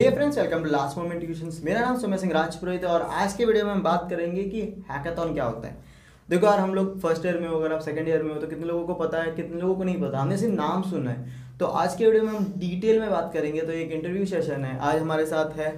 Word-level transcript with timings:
Friends 0.00 0.36
welcome 0.38 0.64
to 0.64 0.70
last 0.70 0.96
moment 0.98 1.20
tuitions 1.20 1.60
मेरा 1.64 1.80
नाम 1.80 1.96
सुमय 1.98 2.18
सिंह 2.18 2.32
राजपुरोहित 2.32 2.84
है 2.84 2.88
और 2.88 3.02
आज 3.02 3.32
के 3.32 3.44
वीडियो 3.44 3.64
में 3.66 3.72
हम 3.72 3.80
बात 3.82 4.06
करेंगे 4.10 4.42
कि 4.42 4.60
हैकाथॉन 4.90 5.32
क्या 5.34 5.44
होता 5.44 5.68
है। 5.68 5.76
देखो 6.28 6.46
यार, 6.46 6.58
हम 6.60 6.74
लोग 6.74 7.00
फ़र्स्ट 7.00 7.26
ईयर 7.26 7.38
में 7.38 7.48
हो, 7.48 7.56
अगर 7.56 7.72
आप 7.72 7.80
सेकंड 7.80 8.08
ईयर 8.08 8.22
में 8.22 8.32
हो 8.34 8.40
तो 8.40 8.46
कितने 8.46 8.66
लोगों 8.66 8.84
को 8.86 8.94
पता 8.94 9.22
है, 9.22 9.32
कितने 9.32 9.60
लोगों 9.60 9.74
को 9.74 9.84
नहीं 9.84 10.00
पता? 10.02 10.18
हमने 10.18 10.36
सिर्फ़ 10.36 10.54
नाम 10.54 10.82
सुना 10.90 11.10
है। 11.10 11.58
तो 11.58 11.66
आज 11.66 11.96
के 11.96 12.04
वीडियो 12.04 12.22
में 12.24 12.32
हम 12.32 12.46
डिटेल 12.56 13.00
में 13.00 13.10
बात 13.10 13.30
करेंगे। 13.34 13.62
तो 13.62 13.72
एक 13.72 13.92
इंटरव्यू 13.92 14.26
सेशन 14.26 14.64
है। 14.64 14.78
आज 14.80 15.00
हमारे 15.00 15.26
साथ 15.26 15.58
है 15.58 15.70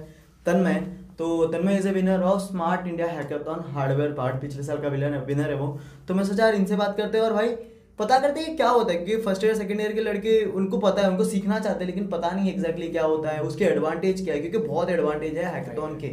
तन्मय। 0.45 0.79
तो 1.17 1.45
Tanmay 1.47 1.77
is 1.77 1.87
a 1.87 1.91
winner 1.91 2.23
of 2.23 2.41
smart 2.41 2.87
India 2.87 3.07
hackathon 3.09 3.65
hardware 3.73 4.13
part 4.13 4.41
पिछले 4.41 4.63
साल 4.63 4.81
का 4.81 4.87
विनर 4.89 5.49
है 5.49 5.55
वो। 5.55 5.77
तो 6.07 6.13
मैं 6.13 6.23
सोचा 6.23 6.45
यार 6.45 6.55
इनसे 6.55 6.75
बात 6.75 6.97
करते 6.97 7.17
हैं। 7.17 7.25
और 7.25 7.33
भाई 7.33 7.55
पता 7.99 8.19
करते 8.19 8.39
हैं 8.39 8.55
क्या 8.55 8.67
होता 8.69 8.91
है 8.91 8.97
क्योंकि 8.97 9.23
फ़र्स्ट 9.23 9.43
ईयर 9.43 9.55
सेकंड 9.55 9.81
ईयर 9.81 9.93
के 9.93 10.01
लड़के 10.01 10.43
उनको 10.59 10.77
पता 10.77 11.01
है 11.01 11.09
उनको 11.09 11.23
सीखना 11.25 11.59
चाहते 11.59 11.79
हैं 11.79 11.85
लेकिन 11.85 12.07
पता 12.07 12.29
नहीं 12.31 12.51
एग्जैक्टली 12.53 12.87
क्या 12.87 13.03
होता 13.03 13.29
है 13.31 13.43
उसके 13.43 13.65
एडवांटेज 13.65 14.23
क्या 14.23 14.33
है 14.33 14.41
क्योंकि 14.41 14.67
बहुत 14.67 14.89
एडवांटेज 14.89 15.37
है 15.37 15.53
हैकाथॉन 15.55 15.95
के। 15.99 16.07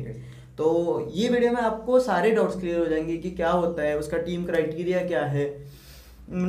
तो 0.59 0.67
ये 1.15 1.29
वीडियो 1.29 1.53
में 1.53 1.61
आपको 1.63 2.01
सारे 2.01 2.31
डाउट्स 2.31 2.59
क्लियर 2.61 2.79
हो 2.79 2.87
जाएँगे 2.87 3.17
कि 3.17 3.31
क्या 3.31 3.51
होता 3.51 3.83
है 3.83 3.99
उसका 3.99 4.19
टीम 4.29 4.45
क्राइटेरिया 4.47 5.07
क्या 5.07 5.25
है 5.35 5.45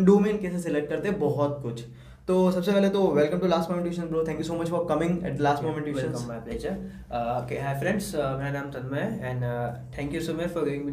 डोमेन 0.06 0.38
कैसे 0.38 0.60
सिलेक्ट 0.60 0.90
करते 0.90 1.08
हैं 1.10 1.20
बहुत 1.20 1.60
कुछ। 1.64 1.84
तो 2.28 2.52
सबसे 2.52 2.72
पहले 2.72 2.90
तो 2.90 3.06
welcome 3.14 3.40
to 3.40 3.48
last 3.48 3.70
moment 3.70 3.88
tuition 3.88 4.10
bro 4.10 4.24
thank 4.28 4.40
you 4.40 4.46
so 4.46 4.54
much 4.54 4.70
for 4.70 4.86
coming 4.90 5.26
at 5.26 5.40
last 5.42 5.64
moment 5.64 5.86
tuition. 5.86 6.76
Uh, 7.12 7.42
okay, 7.42 7.62
hi 7.62 7.72
friends. 7.84 8.10
Uh, 8.16 8.34
मेरा 8.40 8.52
नाम 8.52 8.70
तन्मय 8.72 9.02
है 9.02 9.30
and 9.30 9.46
uh, 9.46 9.70
thank 9.96 10.18
you 10.18 10.22
so 10.28 10.36
much 10.40 10.52
for 10.58 10.66
giving 10.68 10.86
me 10.86 10.92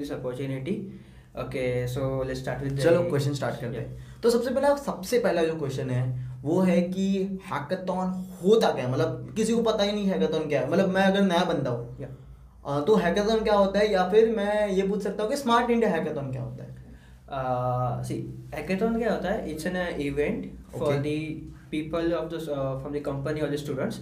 so 1.36 2.02
let's 2.26 2.40
start 2.42 2.62
with 2.64 2.76
the 2.76 2.82
चलो 2.82 3.02
question 3.08 3.34
start 3.34 3.60
करते 3.60 3.78
हैं। 3.78 4.20
तो 4.22 4.30
सबसे 4.30 4.50
पहला 4.50 4.74
सबसे 4.76 5.18
पहला 5.18 5.44
जो 5.44 5.58
क्वेश्चन 5.58 5.90
है 5.90 6.04
वो 6.42 6.60
है 6.60 6.80
कि 6.82 7.08
हैकाथॉन 7.46 8.08
होता 8.44 8.70
क्या 8.72 8.84
है? 8.84 8.92
मतलब 8.92 9.34
किसी 9.36 9.52
को 9.52 9.62
पता 9.62 9.84
ही 9.84 9.92
नहीं 9.92 10.06
हैकाथॉन 10.06 10.48
क्या 10.48 10.60
है। 10.60 10.70
मतलब 10.70 10.88
मैं 10.88 11.02
अगर 11.02 11.22
नया 11.22 11.44
बंदा 11.44 11.70
हूँ. 11.70 12.84
तो 12.86 12.96
हैकाथॉन 12.96 13.44
क्या 13.44 13.54
होता 13.54 13.78
है? 13.78 13.92
या 13.92 14.08
फिर 14.08 14.30
मैं 14.36 14.68
ये 14.68 14.88
पूछ 14.88 15.02
सकता 15.02 15.22
हूँ 15.22 15.30
कि 15.30 15.36
स्मार्ट 15.36 15.70
इंडिया 15.70 15.90
हैकाथॉन 15.90 16.32
क्या 16.32 16.42
होता 16.42 16.64
है? 16.64 16.74
Uh, 17.26 17.94
see, 18.08 18.16
hackathon 18.54 18.98
क्या 18.98 19.12
होता 19.12 19.30
है? 19.30 19.46
It's 19.52 19.66
an 19.66 19.76
uh, 19.76 19.86
event 20.02 20.44
for 20.74 20.90
people 21.70 22.12
of 22.12 22.28
from 22.28 22.92
the 22.94 23.02
company 23.06 23.40
और 23.40 23.50
द 23.50 23.56
स्टूडेंट्स 23.56 23.98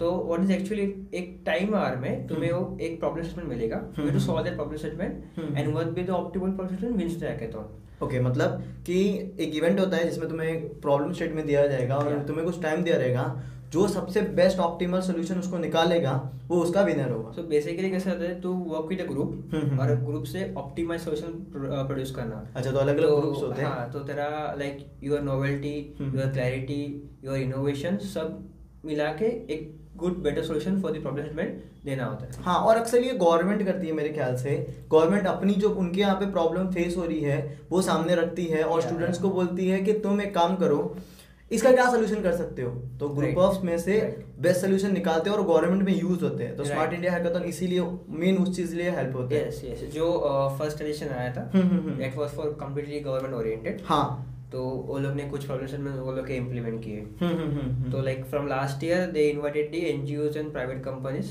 तो 0.00 0.10
व्हाट 0.26 0.40
इज़ 0.40 0.52
एक्चुअली 0.52 0.82
एक 1.14 1.38
टाइम 1.46 1.74
आर 1.74 1.96
में 1.96 2.10
hmm. 2.10 2.28
तुम्हें 2.28 2.52
वो 2.52 2.78
एक 2.80 2.98
प्रॉब्लम 3.00 3.22
स्टेटमेंट 3.22 3.48
मिलेगा। 3.48 3.80
You 3.98 4.10
to 4.10 4.18
solve 4.18 4.44
that 4.44 4.54
problem 4.54 4.76
statement 4.76 5.56
and 5.58 5.72
what 5.72 5.86
be 5.86 6.02
the 6.02 6.10
optimal 6.10 6.50
problem 6.50 6.76
statement 6.76 7.02
wins 7.02 7.20
the 7.20 7.24
hackathon 7.24 7.78
okay 8.02 8.16
okay, 8.16 8.26
मतलब 8.26 8.62
कि 8.86 8.94
एक 9.40 9.54
इवेंट 9.54 9.80
होता 9.80 9.96
है 9.96 10.04
जिसमें 10.04 10.28
तुम्हें 10.28 10.48
एक 10.48 10.80
प्रॉब्लम 10.82 11.12
स्टेटमेंट 11.12 11.46
दिया 11.46 11.66
जाएगा 11.66 11.96
और 11.96 12.24
तुम्हें 12.26 12.46
कुछ 12.46 12.62
टाइम 12.62 12.82
दिया 12.82 12.96
जाएगा 12.98 13.24
जो 13.72 13.86
सबसे 13.88 14.20
बेस्ट 14.36 14.58
ऑप्टिमल 14.60 15.00
सोल्यूशन 15.00 15.38
उसको 15.38 15.58
निकालेगा 15.58 16.12
वो 16.48 16.56
उसका 16.62 16.82
विनर 16.82 17.10
होगा। 17.10 17.30
So 17.32 17.44
बेसिकली 17.50 17.90
कैसे 17.90 18.10
होता 18.10 18.24
है 18.24 18.40
to 18.40 18.52
work 18.70 18.86
with 18.88 19.00
a 19.00 19.06
group 19.06 19.30
hmm, 19.52 19.60
hmm, 19.60 19.78
और 19.78 19.90
हम्म। 19.90 20.06
ग्रुप 20.06 20.24
से 20.24 20.52
ऑप्टिमाइज 20.58 21.00
सोल्यूशन 21.00 21.32
प्रोड्यूस 21.52 22.14
करना। 22.14 22.46
अच्छा 22.56 22.70
तो 22.70 22.78
अलग 22.78 22.96
अलग 22.96 23.08
तो, 23.08 23.20
ग्रुप्स 23.20 23.42
होते 23.42 23.62
हैं। 23.62 23.68
हाँ 23.68 23.90
तो 23.92 24.00
तेरा 24.00 24.28
like 24.58 24.86
your 25.02 25.20
novelty 25.22 25.76
hmm. 26.00 26.18
Your 26.18 26.32
clarity 26.32 26.82
your 27.24 27.36
innovation 27.38 27.96
सब 28.08 28.42
मिला 28.84 29.08
के 29.12 29.24
एक 29.54 29.70
good 29.96 30.22
better 30.22 30.42
solution 30.42 30.80
for 30.82 30.92
the 30.92 31.00
problem 31.02 31.40
देना 31.84 32.04
होता 32.04 32.26
है। 32.26 32.42
हाँ 32.42 32.58
और 32.58 32.76
अक्सर 32.76 33.02
ये 33.02 33.12
गवर्नमेंट 33.14 33.64
करती 33.66 33.86
है 33.86 33.92
मेरे 33.92 34.08
ख्याल 34.08 34.36
से। 34.36 34.54
गवर्नमेंट 34.90 35.26
अपनी 35.26 35.54
जो 35.54 35.68
उनके 35.76 36.00
यहाँ 36.00 36.14
पे 36.16 36.30
प्रॉब्लम 36.32 36.68
फेस 36.72 36.96
हो 36.96 37.04
रही 37.04 37.20
है 37.20 37.38
वो 37.70 37.82
सामने 37.82 38.14
रखती 38.14 38.44
है 38.46 38.62
और 38.64 38.82
स्टूडेंट्स 38.82 39.18
को 39.18 39.30
बोलती 39.30 39.68
है 39.68 39.80
कि 39.80 39.92
तुम 40.00 40.20
एक 40.22 40.34
काम 40.34 40.56
करो 40.56 40.78
इसका 41.52 41.72
क्या 41.72 41.90
सोल्यूशन 41.90 42.22
कर 42.22 42.32
सकते 42.32 42.62
हो? 42.62 42.70
तो 43.00 43.08
ग्रुप 43.08 43.38
ऑफ़ 43.38 43.64
में 43.66 43.76
से 43.78 43.98
बेस्ट 44.40 44.60
सोल्यूशन 44.60 44.92
निकालते 44.92 45.30
हैं 45.30 45.36
और 45.36 45.44
गवर्नमेंट 45.44 45.82
में 45.82 46.00
यूज़ 46.00 46.24
होते 46.24 46.44
हैं। 46.44 46.56
तो 46.56 46.64
स्मार्ट 46.64 46.92
इंडिया 46.92 47.12
हैकाथॉन 47.12 47.42
इसीलिए 47.42 47.80
मेन 48.20 48.36
उस 48.36 48.56
चीज़ 48.56 48.74
लिए 48.76 48.90
हेल्प 48.90 49.16
होते 49.16 49.36
हैं। 49.36 49.90
जो 49.90 50.10
फ़र्स्ट 50.58 50.82
एडिशन 50.82 51.08
आया 51.08 51.32
था। 51.32 51.50
That 51.54 52.16
was 52.16 52.30
for 52.30 52.56
completely 52.60 53.00
government 53.00 53.34
oriented 53.34 53.80
हाँ। 53.84 54.28
तो 54.52 54.62
वो 54.86 54.98
लोग 54.98 55.14
ने 55.14 55.22
कुछ 55.22 55.44
प्रॉब्लम 55.46 55.80
में 55.80 55.92
वो 55.92 56.12
लोग 56.12 56.26
के 56.26 56.34
इम्प्लीमेंट 56.34 56.82
किए। 56.84 57.06
हम्म, 57.20 57.36
हम्म, 57.36 57.60
हम्म। 57.60 57.92
तो 57.92 58.02
like 58.02 58.24
from 58.24 58.46
last 58.46 58.84
year 58.84 59.06
they 59.10 59.28
invited 59.28 59.70
the 59.72 59.74
NGOs 59.74 60.36
and 60.36 60.52
private 60.52 60.84
companies 60.84 61.30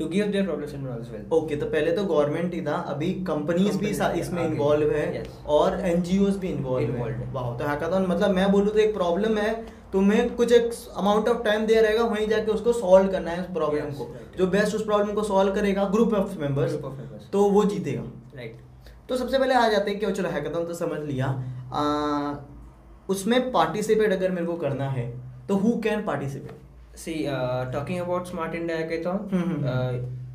to 0.00 0.06
give 0.08 0.26
their 0.26 0.44
problem 0.44 0.66
statement 0.66 1.00
as 1.00 1.10
well 1.12 1.26
okay 1.38 1.56
तो 1.56 1.66
पहले 1.68 1.92
तो 1.92 2.04
गवर्नमेंट 2.04 2.54
ही 2.54 2.60
था 2.66 2.76
अभी 2.92 3.12
कंपनीज़ 3.28 3.78
भी 3.78 3.88
इसमें। 4.20 4.44
इन्वॉल्व 4.44 4.90
है 4.92 5.06
Yes. 5.14 5.28
और 5.56 5.80
एनजीओज 5.86 6.36
भी 6.36 6.48
इन्वॉल्व 6.48 6.90
है 6.90 7.00
Involved। 7.00 7.34
वाह 7.34 7.56
तो 7.58 7.68
हैकाथॉन 7.68 8.06
मतलब 8.06 8.34
मैं 8.36 8.50
बोलूँ 8.52 8.72
तो 8.72 8.78
एक 8.78 8.94
प्रॉब्लम 8.94 9.38
है 9.38 9.52
तुम्हें 9.92 10.34
कुछ 10.36 10.52
एक 10.52 10.70
अमाउंट 10.98 11.28
ऑफ़ 11.28 11.42
टाइम 11.44 11.66
दिया 11.66 11.80
रहेगा 11.82 12.04
वहीं 12.06 12.26
जाके 12.28 12.50
उसको 12.52 12.72
सॉल्व 12.72 13.10
करना 13.12 13.30
है 13.30 13.40
उस 13.40 13.46
प्रॉब्लम 13.54 13.86
Yes, 13.86 13.96
को 13.98 14.04
right. 14.06 14.38
जो 14.38 14.46
बेस्ट 14.48 14.76
उस 14.76 14.84
प्रॉब्लम 14.84 15.12
को 15.14 15.22
सॉल्व 15.22 15.54
करेगा 15.54 15.84
group 15.94 16.14
of 16.14 16.38
members 16.40 16.72
Group 16.72 16.84
of 16.84 16.98
members. 16.98 17.30
तो 17.32 17.44
वो 17.50 17.64
जीतेगा 17.64 18.02
राइट 18.36 18.52
right. 18.52 19.08
तो 19.08 19.16
सबसे 19.16 19.38
पहले 19.38 19.54
आ 19.54 19.68
जाते 19.68 19.90
हैं 19.90 20.00
कि 20.00 20.12
चलो 20.12 20.28
हैकाथॉन 20.28 20.66
तो 20.66 20.74
समझ 20.74 21.00
लिया 21.00 21.26
आ, 21.72 22.34
उसमें 23.08 23.50
पार्टिसिपेट 23.52 24.12
अगर 24.12 24.30
मेरे 24.30 24.46
को 24.46 24.56
करना 24.56 24.88
है 24.90 25.06
तो 25.48 25.54
who 25.56 25.72
can 25.84 26.04
participate 26.04 26.68
See, 26.94 27.26
uh, 27.28 27.70
talking 27.70 28.00
about 28.00 28.26
Smart 28.26 28.54
India 28.54 28.76
Hackathon, 28.76 29.28
hmm, 29.30 29.44
hmm, 29.44 29.64
uh, 29.66 29.92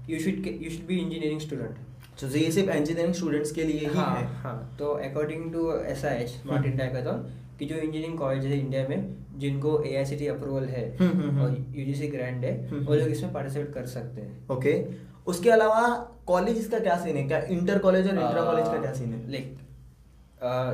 you 0.08 0.20
should 0.20 0.46
you 0.58 0.70
should 0.70 0.88
be 0.88 1.00
engineering 1.00 1.42
student. 1.42 1.82
तो 2.22 2.28
ये 2.30 2.52
सिर्फ़ 2.52 2.70
इंजीनियरिंग 2.72 3.14
स्टूडेंट्स 3.14 3.52
के 3.52 3.64
लिए 3.64 3.80
ही 3.80 3.86
हाँ 3.96 4.16
है 4.16 4.26
हाँ 4.42 4.76
तो 4.80 4.90
according 5.06 5.52
to 5.54 5.72
S 5.74 6.04
I 6.06 6.16
H 6.16 6.30
smart 6.30 6.60
hmm. 6.60 6.70
India 6.70 6.88
hackathon 6.88 7.58
कि 7.60 7.66
जो 7.66 7.76
इंजीनियरिंग 7.76 8.18
कॉलेज 8.20 8.46
है 8.46 8.60
इंडिया 8.60 8.88
में 8.88 9.16
जिनको 9.40 9.82
ए 9.84 9.96
आई 9.96 10.06
सी 10.06 10.16
टी 10.16 10.28
अप्रूवल 10.28 10.66
है 10.66 10.86
हम्म, 10.98 11.12
हम्म, 11.12 11.30
हम्म। 11.30 11.42
और 11.42 11.58
यू 11.76 11.86
जी 11.86 11.96
सी 11.96 12.08
ग्रैंड 12.08 12.46
है 12.46 12.54
हम्म, 12.62 12.86
वो 12.86 12.94
लोग 12.94 13.02
हम्म। 13.02 13.12
इसमें 13.12 13.34
पार्टिसिपेट 13.34 13.74
कर 13.74 13.86
सकते 13.88 14.22
हैं 14.22 14.48
ओके 14.50 14.84
उसके 15.28 15.50
अलावा 15.50 15.88
कॉलेज 16.28 16.68
का 16.68 16.80
क्या 16.80 16.98
सीन 17.04 17.18
है 17.18 17.28
क्या 17.28 17.40
इंटर 17.52 17.80
कॉलेज 17.80 18.08
और 18.08 18.14
इंटर 18.16 18.44
कॉलेज 18.44 18.66
का 18.66 18.82
क्या 18.82 18.94
सीन 18.94 19.14
है 19.14 19.32
लाइक 19.32 19.58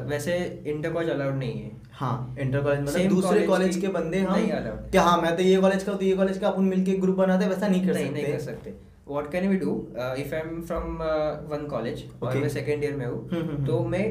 वैसे 0.09 0.37
इंटर 0.67 0.93
कॉलेज 0.93 1.09
अलाउड 1.09 1.35
नहीं 1.35 1.61
है 1.61 1.80
हाँ। 2.01 2.35
इंटर 2.39 2.61
कॉलेज 2.61 2.79
मतलब 2.81 3.09
दूसरे 3.09 3.47
कॉलेज 3.47 3.77
के 3.77 3.87
बंदे 3.95 4.19
हम 4.19 4.33
allowed। 4.51 4.95
हाँ। 4.97 5.21
मैं 5.21 5.35
तो 5.37 5.43
ये 5.43 5.57
कॉलेज 5.61 5.83
का 5.83 5.91
हूँ, 5.91 5.99
तो 5.99 6.05
ये 6.05 6.15
कॉलेज 6.15 6.37
का 6.37 6.47
अपन 6.47 6.63
मिलके 6.65 6.93
ग्रुप 6.99 7.15
बनाते 7.17 7.47
वैसा 7.47 7.67
नहीं 7.67 7.85
कर 7.87 7.93
सकते 7.93 8.09
नहीं 8.11 8.25
कर 8.25 8.39
सकते। 8.39 8.73
What 9.07 9.31
can 9.31 9.47
we 9.49 9.57
do 9.57 9.75
if 9.95 10.33
I 10.35 10.39
am 10.39 10.61
from 10.61 10.97
one 11.51 11.67
college 11.69 12.03
और 12.23 12.37
मैं 12.37 12.49
सेकेंड 12.49 12.83
ईयर 12.83 12.95
में 12.95 13.05
हम्म, 13.05 13.17
हम्म, 13.31 13.41
हूँ 13.41 13.55
हम्म। 13.55 13.65
तो 13.65 13.79
मैं 13.85 14.05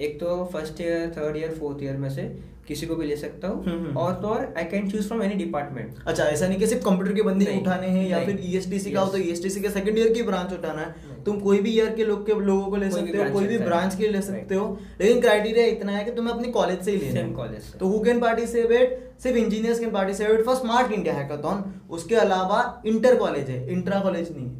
एक 0.00 0.20
तो 0.20 0.44
first 0.52 0.80
year 0.80 1.12
third 1.16 1.36
year 1.36 1.50
fourth 1.50 1.82
year 1.82 1.96
में 1.96 2.08
से 2.10 2.22
किसी 2.68 2.86
को 2.86 2.96
भी 2.96 3.06
ले 3.06 3.16
सकता 3.16 3.48
हम्म, 3.48 3.70
हम्म। 3.70 3.86
हूँ 3.86 4.02
और 4.02 4.12
तो 4.14 4.28
और 4.28 4.54
I 4.58 4.64
can 4.64 4.90
choose 4.90 5.06
from 5.08 5.22
any 5.22 5.34
department 5.34 5.94
अच्छा 6.06 6.24
ऐसा 6.24 6.48
नहीं 6.48 6.58
कि 6.58 6.66
सिर्फ़ 6.66 6.84
कंप्यूटर 6.84 7.12
के 7.12 7.22
बंदे 7.22 7.56
उठाने 7.60 7.86
हैं 7.86 8.08
या। 8.08 8.24
फिर 8.24 8.38
ईएसटीसी 8.42 8.90
का 8.90 9.00
हो 9.00 9.12
तो. 9.12 9.18
ईएसटीसी 9.18 9.60
के 9.60 9.70
सेकंड 9.70 9.98
ईयर 9.98 10.12
की 10.12 10.22
ब्रांच 10.22 10.52
उठाना 10.52 10.82
है। 10.82 11.22
तुम 11.24 11.40
कोई 11.40 11.58
भी 11.58 11.70
ईयर 11.70 11.90
के 11.94 12.04
लोग 12.04 12.26
के 12.26 12.34
लोगों 12.40 12.70
को 12.70 12.76
ले 12.76 12.90
सकते 12.90 13.18
हो 13.18 13.30
कोई 13.32 13.46
भी 13.46 13.58
ब्रांच 13.58 13.94
के 13.94 14.08
ले 14.08 14.22
सकते 14.22 14.54
हो। 14.54 14.78
लेकिन 15.00 15.20
क्राइटेरिया 15.20 15.66
इतना 15.66 15.92
है 15.92 16.04
कि 16.04 16.10
तुम्हें 16.10 16.34
अपने 16.34 16.48
कॉलेज 16.48 16.82
से 16.82 16.90
ही 16.90 16.98
लेना 16.98 17.42
है। 17.42 17.60
से। 17.60 17.78
तो 17.78 17.88
हु 17.88 18.00
कैन 18.00 18.20
पार्टिसिपेट 18.20 18.98
सिर्फ़ 19.22 19.38
engineers 19.38 19.80
can 19.80 19.90
participate 19.90 20.44
for 20.44 20.56
smart 20.56 20.92
India 20.92 21.14
hackathon 21.14 21.64
उसके 21.90 22.14
अलावा 22.14 22.82
इंटर 22.86 23.16
कॉलेज 23.16 23.50
है। 23.50 23.70
इंट्रा 23.72 24.00
कॉलेज 24.00 24.36
नहीं 24.36 24.50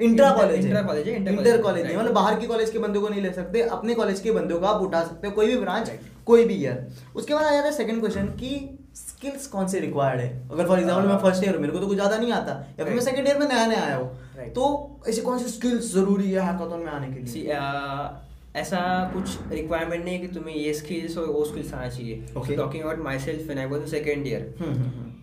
इंट्रा 0.00 0.30
कॉलेज 0.32 0.64
intra 0.64 0.82
college 0.88 1.06
है, 1.06 1.14
इंटर 1.26 1.60
कॉलेज 1.62 1.86
है, 1.86 1.96
मतलब 1.98 2.12
बाहर 2.14 2.38
के 2.40 2.46
कॉलेज 2.46 2.70
के 2.70 2.78
बंदों 2.78 3.00
को 3.00 3.08
नहीं 3.08 3.22
ले 3.22 3.32
सकते 3.32 3.62
अपने 3.76 3.94
कॉलेज 3.94 4.20
के 4.20 4.32
बंदों 4.32 4.58
को 4.60 4.66
आप 4.66 4.82
उठा 4.82 5.02
सकते 5.04 5.26
हो 5.26 5.32
कोई 5.34 5.46
भी 5.46 5.56
ब्रांच 5.58 5.90
कोई 6.26 6.44
भी 6.44 6.54
ईयर 6.54 6.86
उसके 7.16 7.34
बाद 7.34 7.44
आ 7.44 7.50
जाता 7.50 7.66
है 7.66 7.72
सेकंड 7.74 8.00
क्वेश्चन 8.00 8.26
कि 8.40 8.50
स्किल्स 8.96 9.46
कौन 9.46 9.66
से 9.68 9.80
रिक्वायर्ड 9.80 10.20
है? 10.20 10.30
अगर 10.52 10.66
फॉर 10.66 10.78
एग्जांपल 10.78 11.08
मैं 11.08 11.18
फ़र्स्ट 11.18 11.44
ईयर 11.44 11.58
मेरे 11.58 11.72
को 11.72 11.78
तो 11.78 11.86
कुछ 11.86 11.96
ज़्यादा 11.96 12.16
नहीं 12.18 12.32
आता 12.32 12.52
या 12.78 12.84
फिर 12.84 12.94
मैं 12.94 13.02
सेकंड 13.02 13.28
ईयर 13.28 13.38
में 13.38 13.46
नया 13.48 13.66
नया 13.66 13.82
आया 13.82 13.96
हूँ 13.96 14.52
तो 14.54 14.64
ऐसी 15.08 15.20
कौन 15.22 15.38
सी 15.38 15.50
स्किल्स 15.50 15.92
ज़रूरी 15.92 16.30
है 16.30 16.40
हैकाथॉन 16.42 16.80
में 16.80 16.92
आने 16.92 17.12
के 17.12 17.20
लिए? 17.22 17.44
Uh, 17.58 18.08
ऐसा 18.56 18.78
कुछ 19.12 19.52
रिक्वायरमेंट 19.52 20.04
नहीं 20.04 20.14
है 20.14 20.20
कि 20.20 20.34
तुम्हें 20.34 20.54
ये 20.54 20.72
स्किल्स 20.74 21.16
और 21.18 21.26
वो 21.26 21.44
स्किल्स 21.44 21.72
आना 21.74 21.88
चाहिए. 21.88 22.14
Talking 22.34 22.82
about 22.82 22.98
myself 23.20 23.44
when 23.46 23.58
I 23.58 23.66
was 23.66 23.80
in 23.80 23.86
second 23.88 24.26
year. 24.26 24.54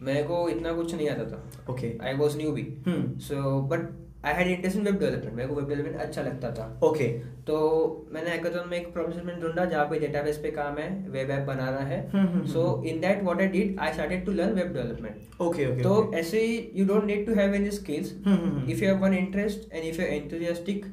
मेरे 0.02 0.24
को 0.24 0.48
इतना 0.50 0.74
कुछ 0.74 0.94
नहीं 0.96 1.10
आता 1.10 1.24
था। 1.32 1.72
Okay 1.74 1.92
I 2.04 2.14
was 2.18 2.38
new 2.38 2.52
hmm. 2.52 3.18
So 3.20 3.62
but 3.72 3.90
I 4.26 4.34
had 4.34 4.48
interest 4.48 4.78
in 4.78 4.84
web 4.84 5.00
development 5.00 5.36
मेरे 5.36 5.48
को 5.50 5.56
वेब 5.56 5.68
डेवलपमेंट 5.70 5.96
अच्छा 6.02 6.22
लगता 6.22 6.52
था 6.52 6.66
ओके 6.84 7.08
okay. 7.08 7.34
तो 7.48 7.56
मैंने 8.14 8.30
हैकाथॉन 8.30 8.70
में 8.70 8.78
एक 8.78 8.92
प्रोफेशन 8.94 9.40
ढूंढा 9.42 9.66
जहाँ 9.66 9.86
पे 9.86 10.00
डेटाबेस 10.00 10.38
पे 10.44 10.52
काम 10.52 10.78
है 10.78 10.90
वेब 11.12 11.32
ऐप 11.32 11.46
बनाना 11.48 11.80
है 11.90 12.00
so. 12.54 12.64
In 12.88 13.00
that 13.02 13.24
what 13.24 13.42
I 13.42 13.48
did 13.56 13.80
I 13.80 13.94
started 13.94 14.26
to 14.26 14.32
learn 14.32 14.54
web 14.54 14.74
development 14.74 15.42
okay 15.42 15.66
okay 15.66 15.84
तो 15.84 16.12
ऐसे 16.16 16.44
you 16.76 16.86
don't 16.88 17.06
need 17.06 17.26
to 17.26 17.36
have 17.36 17.56
any 17.56 17.72
skills. 17.72 18.12
If 18.12 18.84
you 18.84 18.88
have 18.88 19.04
one 19.04 19.14
interest 19.16 19.74
and 19.74 19.84
if 19.86 20.02
you 20.02 20.08
enthusiastic 20.08 20.86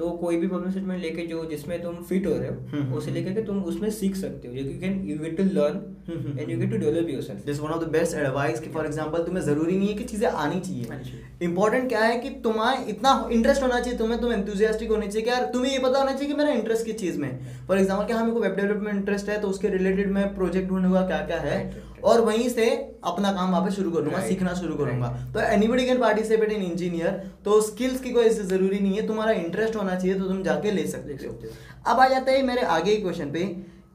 तो 0.00 0.10
कोई 0.18 0.36
भी 0.36 0.46
problem 0.46 0.70
statement 0.70 1.00
लेके 1.02 1.26
जो 1.26 1.44
जिसमें 1.46 1.82
तुम 1.82 1.94
fit 2.08 2.26
हो 2.26 2.32
रहे 2.34 2.48
हम्म, 2.48 2.82
हो 2.82 2.96
उसे 2.98 3.10
हम्म। 3.10 3.14
लेकर 3.14 3.34
के 3.34 3.42
तुम 3.46 3.62
उसमें 3.72 3.88
सीख 3.92 4.14
सकते 4.16 4.48
हो। 4.48 4.54
You 4.54 4.78
can 4.80 5.00
you 5.06 5.16
get 5.18 5.36
to 5.36 5.44
learn 5.44 5.80
hmm, 6.08 6.38
and 6.38 6.50
you 6.50 6.58
get 6.58 6.70
to 6.70 6.76
develop 6.76 7.08
yourself 7.10 7.44
this 7.46 7.60
one 7.60 7.70
of 7.70 7.84
the 7.84 7.88
best 7.92 8.16
advice 8.18 8.60
कि 8.60 8.70
फॉर 8.70 8.86
एग्जांपल 8.86 9.22
तुम्हें 9.24 9.42
ज़रूरी 9.44 9.76
नहीं 9.76 9.88
है 9.88 9.94
कि 9.94 10.04
चीज़ें 10.04 10.28
आनी 10.28 10.60
चाहिए। 10.60 11.20
इंपॉर्टेंट 11.42 11.88
क्या 11.88 12.00
है 12.02 12.18
कि 12.20 12.30
तुम्हारा 12.44 12.84
इतना 12.88 13.12
इंटरेस्ट 13.32 13.62
होना 13.62 13.80
चाहिए 13.80 13.98
तुम्हें 13.98 14.20
तुम 14.20 14.32
एंथुजियास्टिक 14.32 14.90
होने 14.90 15.06
चाहिए 15.08 15.24
कि 15.24 15.30
यार 15.30 15.44
तुम्हें 15.52 15.72
ये 15.72 15.78
पता 15.78 15.98
होना 15.98 16.12
चाहिए 16.12 16.28
कि 16.28 16.38
मेरा 16.38 16.52
इंटरेस्ट 16.54 16.86
किस 16.86 16.98
चीज़ 17.00 17.18
में 17.18 17.30
फॉर 17.68 17.78
एग्जांपल 17.78 18.06
कि 18.06 18.12
हाँ 18.12 18.22
मेरे 18.22 18.34
को 18.34 18.40
वेब 18.40 18.56
डेवलपमेंट 18.56 18.96
इंटरेस्ट 18.96 19.28
है 19.28 19.40
तो 19.40 19.48
उसके 19.48 19.68
रिलेटेड 19.68 20.10
मैं 20.12 20.34
प्रोजेक्ट 20.34 20.68
ढूंढूँगा 20.68 21.06
क्या 21.06 21.18
क्या 21.26 21.40
है. 21.40 21.58
और 22.04 22.20
वहीं 22.20 22.48
से 22.48 22.66
अपना 23.04 23.32
काम 23.32 23.50
वहाँ 23.50 23.64
पे 23.64 23.70
शुरू 23.72 23.90
करूँगा 23.90 24.20
सीखना 24.20 24.54
शुरू 24.54 24.74
करूँगा. 24.76 25.08
तो 25.34 25.40
anybody 25.42 25.86
can 25.86 26.00
participate 26.00 26.52
in 26.52 26.62
engineer 26.62 27.10
तो 27.44 27.60
स्किल्स 27.60 28.00
की 28.00 28.10
कोई 28.10 28.28
ज़रूरी 28.28 28.78
नहीं 28.78 28.96
है 28.96 29.06
तुम्हारा 29.06 29.32
इंटरेस्ट 29.34 29.76
होना 29.76 29.94
चाहिए 29.94 30.18
तो 30.18 30.24
तुम 30.24 30.42
जाके 30.42 30.70
ले 30.70 30.86
सकते 30.86 31.26
हो। 31.26 31.38
अब 31.86 32.00
आ 32.00 32.08
जाता 32.08 32.32
है 32.32 32.42
मेरे 32.46 32.62
आगे 32.70 32.96
क्वेश्चन 32.96 33.30
पे 33.30 33.44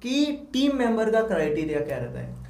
कि 0.04 0.26
टीम 0.54 0.78
मेंबर 0.78 1.12
का 1.12 1.22
क्राइटेरिया 1.28 1.80
क्या 1.82 1.98
रहता 1.98 2.20
है? 2.20 2.45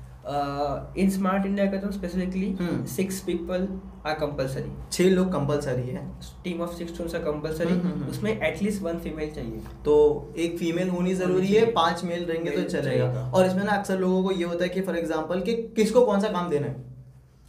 इन 0.97 1.09
स्मार्ट 1.09 1.45
इंडिया 1.45 1.65
का 1.71 1.77
तो 1.77 1.91
specifically. 1.91 2.85
Six 2.89 3.19
people 3.21 3.67
are 4.05 4.13
compulsory 4.15 4.71
छह 4.91 5.09
लोग 5.09 5.31
कंपलसरी 5.33 5.89
है। 5.89 6.05
Team 6.43 6.61
of 6.61 6.75
six 6.75 6.97
to 6.97 7.03
compulsory. 7.21 7.73
उसमें 8.09 8.31
एटलीस्ट 8.31 8.81
वन 8.83 8.97
फीमेल 8.99 9.31
चाहिए। 9.31 9.61
तो 9.85 9.93
एक 10.37 10.57
फीमेल 10.57 10.89
होनी 10.89 11.13
ज़रूरी 11.15 11.47
है 11.47 11.65
पाँच 11.73 12.03
मेल 12.03 12.25
रहेंगे 12.25 12.51
तो 12.51 12.63
चलेगा। 12.71 13.29
और 13.29 13.45
इसमें 13.45 13.63
ना 13.63 13.71
अक्सर 13.71 13.99
लोगों 13.99 14.23
को 14.23 14.31
ये 14.31 14.43
होता 14.43 14.63
है 14.63 14.69
कि 14.69 14.81
फॉर 14.81 14.97
एग्ज़ाम्पल 14.97 15.41
कि 15.41 15.53
किसको 15.75 16.05
कौन 16.05 16.19
सा 16.19 16.29
काम 16.29 16.49
देना 16.49 16.67
है? 16.67 16.94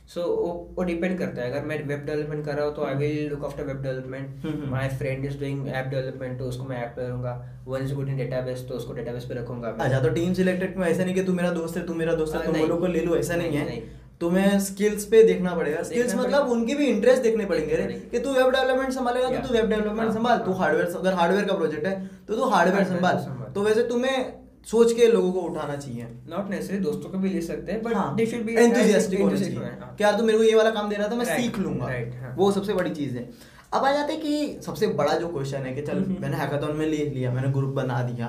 सो 0.09 0.23
वो 0.23 0.51
वो 0.75 0.85
डिपेंड 0.85 1.19
करता 1.19 1.43
है। 1.43 1.51
अगर 1.51 1.65
मैं 1.67 1.77
वेब 1.87 2.05
डेवलपमेंट 2.07 2.45
कर 2.47 2.55
रहा 2.55 2.65
हूँ 2.67 2.75
तो 2.75 2.85
I 2.85 2.95
will 2.95 3.29
look 3.31 3.45
after 3.45 3.65
web 3.65 3.83
development. 3.83 4.69
My 4.71 4.89
friend 4.99 5.25
is 5.25 5.39
doing 5.41 5.69
app 5.69 5.87
development 5.87 6.39
तो 6.39 6.45
उसको 6.45 6.65
मैं 6.65 6.83
ऐप 6.83 6.93
पे 6.97 7.09
रहूँगा 7.09 7.35
one 7.67 7.83
is 7.83 7.95
good 7.95 8.09
in 8.09 8.17
database 8.17 8.65
तो 8.69 8.75
उसको 8.75 8.93
डेटाबेस 8.93 9.25
पे 9.25 9.35
रखूँगा 9.35 9.77
अच्छा 9.81 10.01
तो 10.01 10.09
टीम 10.15 10.33
सिलेक्टेड 10.35 10.77
में 10.77 10.87
ऐसा 10.89 11.05
नहीं 11.05 11.15
कि 11.15 11.23
तू 11.23 11.33
मेरा 11.33 11.51
दोस्त 11.53 11.77
है 11.77 11.87
तू 11.87 11.95
मेरा 11.95 12.15
दोस्त 12.15 12.35
है 12.35 12.45
हाँ, 12.45 12.53
तुम। 12.53 12.69
लोग 12.69 12.81
को 12.81 12.87
ले 12.87 13.01
लो 13.01 13.17
ऐसा 13.17 13.37
नहीं 13.37 13.57
है। 13.57 13.83
तुम्हें 14.21 14.59
स्किल्स 14.61 15.05
पे 15.05 15.23
देखना 15.25 15.55
पड़ेगा। 15.55 15.83
स्किल्स 15.83 16.15
मतलब। 16.17 16.49
उनके 16.51 16.75
भी 16.75 16.87
इंटरेस्ट 16.87 17.23
देखने 17.23 17.45
पड़ेंगे। 17.47 17.77
रे 17.77 17.85
कि 18.13 18.19
तू 18.19 18.33
वेब 18.33 18.51
डेवलपमेंट 18.51 18.93
संभालेगा 18.93 19.29
तो 19.31 19.47
तू 19.49 19.55
वेब 19.55 19.69
डेवलपमेंट 19.69 20.01
हाँ, 20.01 20.13
संभाल। 20.15 20.39
तू। 20.39 20.53
हार्डवेयर 20.53 20.97
अगर 20.97 21.15
हार्डवेयर 21.15 21.45
का 21.45 21.55
प्रोजेक्ट 21.55 21.87
है 21.87 21.95
तो 22.29 22.37
तू 22.37 22.49
हार्डवेयर 22.51 22.85
संभाल। 22.87 23.19
संभाल। 23.19 23.53
तो 23.55 23.63
वैसे 23.63 23.83
तुम्हें 23.89 24.46
सोच 24.71 24.93
के 24.93 25.07
लोगों 25.07 25.33
को 25.33 25.41
उठाना 25.41 25.77
चाहिए। 25.77 26.07
नॉट 26.29 26.51
नेसेसरी 26.51 26.79
दोस्तों 26.79 27.11
को 27.11 27.19
भी 27.19 27.29
ले 27.29 27.41
सकते 27.41 27.73
हैं 27.73 27.83
बट 27.83 27.93
तो 27.93 28.15
दे 28.15 28.27
शुड 28.27 28.43
बी 28.43 28.55
एंथुसियास्टिक 28.55 29.21
होना 29.21 29.37
चाहिए। 29.37 29.59
कि 29.99 30.05
यार 30.05 30.19
तू 30.19 30.25
मेरे 30.25 30.39
को 30.39 30.45
ये 30.45 30.55
वाला 30.55 30.71
काम 30.71 30.89
दे 30.89 30.97
रहा 30.97 31.09
था 31.09 31.15
मैं 31.15 31.25
सीख 31.25 31.59
लूँगा। 31.59 31.85
हाँ। 32.21 32.35
वो 32.37 32.51
सबसे 32.53 32.73
बड़ी 32.73 32.91
चीज़ 32.91 33.17
है। 33.17 33.31
अब 33.75 33.85
आ 33.85 33.93
जाते 33.93 34.17
कि 34.17 34.61
सबसे 34.67 34.87
बड़ा 34.87 35.15
जो 35.19 35.29
क्वेश्चन 35.29 35.59
है 35.59 35.75
कि 35.75 35.83
चल 35.83 35.97
हम्म। 35.97 36.17
मैंने 36.21 36.37
हैकाथॉन 36.37 36.77
में 36.77 36.87
ले 36.87 37.05
लिया 37.07 37.33
मैंने 37.33 37.49
ग्रुप 37.49 37.75
बना 37.75 38.03
दिया। 38.03 38.27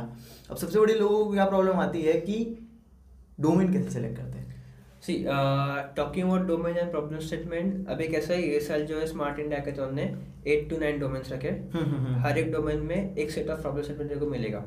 अब 0.51 0.57
सबसे 0.57 0.79
बड़ी 0.79 0.93
लोगों 0.93 1.25
को 1.25 1.31
क्या 1.31 1.45
प्रॉब्लम 1.45 1.79
आती 1.79 2.01
है 2.01 2.13
कि 2.13 2.37
डोमेन 3.39 3.73
कैसे 3.73 3.89
सेलेक्ट 3.89 4.17
करते 4.17 4.36
हैं? 4.36 4.36
See 5.07 5.13
talking 5.97 6.25
about 6.25 6.47
domain 6.47 6.77
and 6.77 6.89
problem 6.91 7.19
statement 7.25 7.89
अभी 7.89 8.07
कैसा 8.07 8.33
है 8.33 8.41
ये 8.43 8.59
साल 8.61 8.85
जो 8.85 8.99
है 8.99 9.05
स्मार्ट 9.07 9.39
इंडिया 9.39 9.59
हैकाथॉन 9.59 9.93
ने 9.95 10.03
एट 10.47 10.69
टू 10.69 10.77
नाइन 10.77 10.99
डोमेन्स 10.99 11.31
रखे 11.31 11.49
हम्म, 11.49 11.83
हम्म, 11.83 12.05
हम्म। 12.05 12.21
हर 12.23 12.37
एक 12.37 12.51
डोमेन 12.51 12.79
में 12.83 13.15
एक 13.15 13.31
सेट 13.31 13.49
ऑफ़ 13.49 13.61
प्रॉब्लम 13.61 13.83
स्टेटमेंट 13.83 14.19
को 14.19 14.27
मिलेगा। 14.27 14.59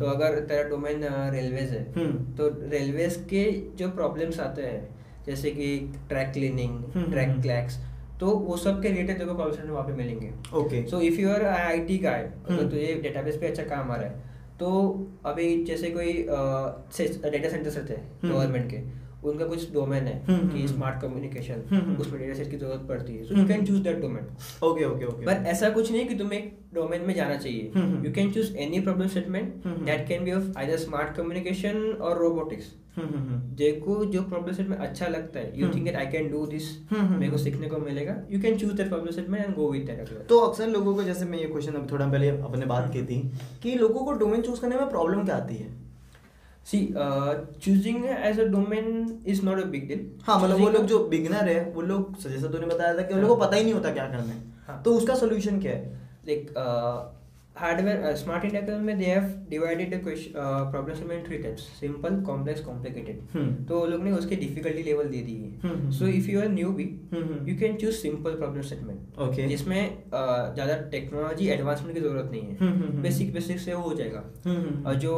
तो 0.00 0.06
अगर 0.06 0.38
तेरा 0.42 0.68
डोमेन 0.68 1.04
रेलवेज 1.34 1.72
है 1.72 1.82
हम्म। 1.96 2.34
तो 2.36 2.48
रेलवेज 2.70 3.16
के 3.30 3.44
जो 3.78 3.88
प्रॉब्लम्स 3.92 4.40
आते 4.40 4.62
हैं 4.62 4.88
जैसे 5.26 5.50
कि 5.50 5.76
ट्रैक 6.08 6.32
क्लीनिंग 6.32 7.10
ट्रैक। 7.10 7.40
क्लैक्स 7.42 7.78
तो 8.20 8.30
वो 8.38 8.56
सब 8.58 8.80
के 8.82 8.88
रिलेटेड 8.90 9.18
को 9.18 9.34
प्रॉब्लम 9.34 9.52
स्टेटमेंट 9.52 9.74
वहाँ 9.74 9.86
पे 9.86 9.92
मिलेंगे 9.96 10.32
okay 10.58 10.86
so 10.88 11.00
if 11.02 11.20
you 11.20 11.30
are 11.30 11.44
I 11.46 11.62
I 11.62 11.84
T 11.86 11.98
guy 11.98 12.22
hmm. 12.22 12.56
अगर 12.56 12.70
तुझे 12.70 12.94
डेटाबेस 13.02 13.36
पे 13.36 13.46
अच्छा 13.46 13.62
काम 13.66 13.90
आ 13.90 13.96
रहा 13.96 14.08
है 14.08 14.28
तो 14.60 14.70
अभी 15.26 15.46
जैसे 15.64 15.90
कोई 15.90 16.12
डेटा 16.12 17.48
सेंटर्स 17.48 17.76
रहते 17.76 17.94
हैं। 17.94 18.04
गवर्नमेंट 18.24 18.70
के 18.70 18.82
उनका 19.24 19.46
कुछ 19.46 19.72
डोमेन 19.72 20.04
है 20.04 20.14
हम्म, 20.26 20.48
कि 20.48 20.58
हम्म, 20.58 20.66
स्मार्ट 20.66 21.00
कम्युनिकेशन 21.02 21.62
हम्म, 21.70 21.80
हम्म। 21.80 21.96
उसमें 21.96 22.20
डेटा 22.20 22.34
सेट 22.34 22.50
की 22.50 22.56
ज़रूरत 22.56 22.86
पड़ती 22.88 23.16
है 23.16 23.24
so 23.24 23.34
hmm, 23.34 23.42
you 23.42 23.48
can 23.48 23.56
hmm. 23.56 23.66
Choose 23.66 23.82
that 23.82 24.00
domain 24.00 24.26
okay 24.62 24.84
okay 24.84 25.04
okay 25.06 25.26
पर 25.26 25.44
ऐसा 25.48 25.70
कुछ 25.70 25.92
नहीं 25.92 26.06
कि 26.08 26.14
तुम्हें 26.14 26.38
एक 26.38 26.52
डोमेन 26.74 27.02
में 27.02 27.14
जाना 27.14 27.36
चाहिए 27.36 27.70
hmm, 27.74 27.86
hmm. 27.86 28.04
You 28.06 28.12
can 28.12 28.30
choose 28.32 28.56
any 28.58 28.80
problem 28.80 29.08
statement 29.08 29.54
hmm, 29.64 29.74
hmm. 29.74 29.86
That 29.86 30.06
can 30.08 30.24
be 30.24 30.32
of 30.32 30.58
either 30.58 30.76
smart 30.78 31.16
communication 31.16 31.76
और 32.00 32.18
रोबोटिक्स 32.18 32.72
हम्म, 32.96 33.08
हम्म, 33.08 33.28
हम्म। 33.28 33.54
देखो 33.56 34.04
जो 34.06 34.22
प्रॉब्लम 34.22 34.54
स्टेटमेंट 34.54 34.80
अच्छा 34.80 35.06
लगता 35.08 35.40
है 35.40 35.58
you 35.58 35.66
hmm. 35.66 35.74
Think 35.74 35.84
that 35.84 35.96
I 35.96 36.06
can 36.06 36.30
do 36.30 36.44
this 36.46 36.70
hmm, 36.90 37.00
hmm, 37.00 37.14
मेरे 37.14 37.30
को 37.30 37.36
hmm. 37.36 37.44
सीखने 37.44 37.68
को 37.68 37.78
मिलेगा 37.80 38.16
you 38.30 38.40
can 38.40 38.56
choose 38.58 38.72
that 38.72 38.88
problem 38.88 39.12
statement 39.12 39.44
and 39.44 39.54
go 39.56 39.70
with 39.72 39.86
that 39.86 40.26
तो 40.28 40.38
अक्सर 40.38 40.68
लोगों 40.68 40.94
को 40.94 41.02
जैसे 41.02 41.24
मैं 41.24 41.38
ये 41.38 41.46
क्वेश्चन 41.46 41.72
अभी 41.72 41.92
थोड़ा 41.92 42.08
पहले 42.08 42.28
अपने 42.30 42.66
बात 42.66 42.92
की 42.92 43.02
थी 43.04 43.20
कि 43.62 43.74
लोगों 43.74 44.04
को 44.04 44.12
डोमेन 44.18 44.42
चूज़ 44.42 44.60
करने 44.60 44.76
में 44.76 44.88
प्रॉब्लम 44.90 45.24
क्या 45.24 45.36
आती 45.36 45.56
है 45.56 45.68
see 46.66 46.94
choosing 47.64 48.04
as 48.06 48.40
a 48.40 48.44
domain 48.44 49.22
is 49.26 49.44
not 49.44 49.62
a 49.62 49.64
big 49.64 49.88
deal 49.88 50.10
हाँ 50.22 50.42
मतलब 50.42 50.60
वो 50.60 50.68
लोग 50.68 50.86
जो 50.86 50.98
बिगनर 51.08 51.48
है 51.48 51.72
वो 51.72 51.80
लोग 51.80 52.18
जैसे 52.22 52.48
तूने 52.48 52.66
बताया 52.66 52.98
था 52.98 53.02
कि 53.02 53.14
उन 53.14 53.20
लोगों 53.20 53.36
को 53.36 53.44
पता 53.46 53.56
ही 53.56 53.62
नहीं 53.62 53.74
होता 53.74 53.92
क्या 53.92 54.06
करना 54.06 54.32
है। 54.32 54.42
हाँ। 54.66 54.82
तो 54.82 54.94
उसका 54.94 55.14
सोल्यूशन 55.14 55.60
क्या 55.60 55.72
है? 55.72 56.00
Like 56.26 56.50
uh, 56.56 57.19
hardware 57.60 57.98
uh, 58.02 58.14
smart 58.16 58.44
india 58.44 58.78
में 58.80 58.92
they 58.98 59.08
have 59.08 59.28
divided 59.50 59.90
the 59.90 59.98
question 60.00 60.36
uh, 60.36 60.60
problem 60.70 60.96
solving 60.96 61.18
in 61.18 61.24
three 61.24 61.40
types 61.42 61.64
simple 61.78 62.16
complex 62.28 62.62
complicated 62.66 63.18
हम्म। 63.34 63.64
तो 63.66 63.78
वो 63.78 63.86
लोग 63.86 64.02
ने 64.04 64.12
उसके 64.12 64.36
डिफिकल्टी 64.36 64.82
लेवल 64.82 65.08
दे 65.08 65.20
दी 65.22 65.34
हम्म, 65.34 65.68
है 65.68 65.74
हम्म, 65.74 65.90
so 65.92 66.06
if 66.08 66.30
you 66.30 66.40
are 66.40 66.48
new 66.50 66.70
be 66.72 66.84
hmm, 67.12 67.22
hmm. 67.24 67.48
You 67.48 67.56
can 67.58 67.76
choose 67.76 67.96
simple 67.96 68.36
problem 68.36 68.62
statement 68.62 68.98
Okay. 69.20 69.46
जिसमें 69.48 69.78
uh, 69.78 70.54
ज़्यादा 70.54 70.76
technology 70.92 71.48
advancement 71.50 71.94
की 71.94 72.00
ज़रूरत 72.00 72.28
नहीं 72.30 72.42
हम्म, 72.42 72.68
हम्म, 72.68 72.82
है 72.82 72.88
हम्म। 72.88 73.02
बेसिक 73.02 73.32
बेसिक 73.32 73.58
से 73.60 73.74
वो 73.74 73.82
हो 73.82 73.94
जाएगा 73.94 74.22
हम्म, 74.46 74.56
हम्म। 74.58 74.86
और 74.86 74.94
जो 75.00 75.12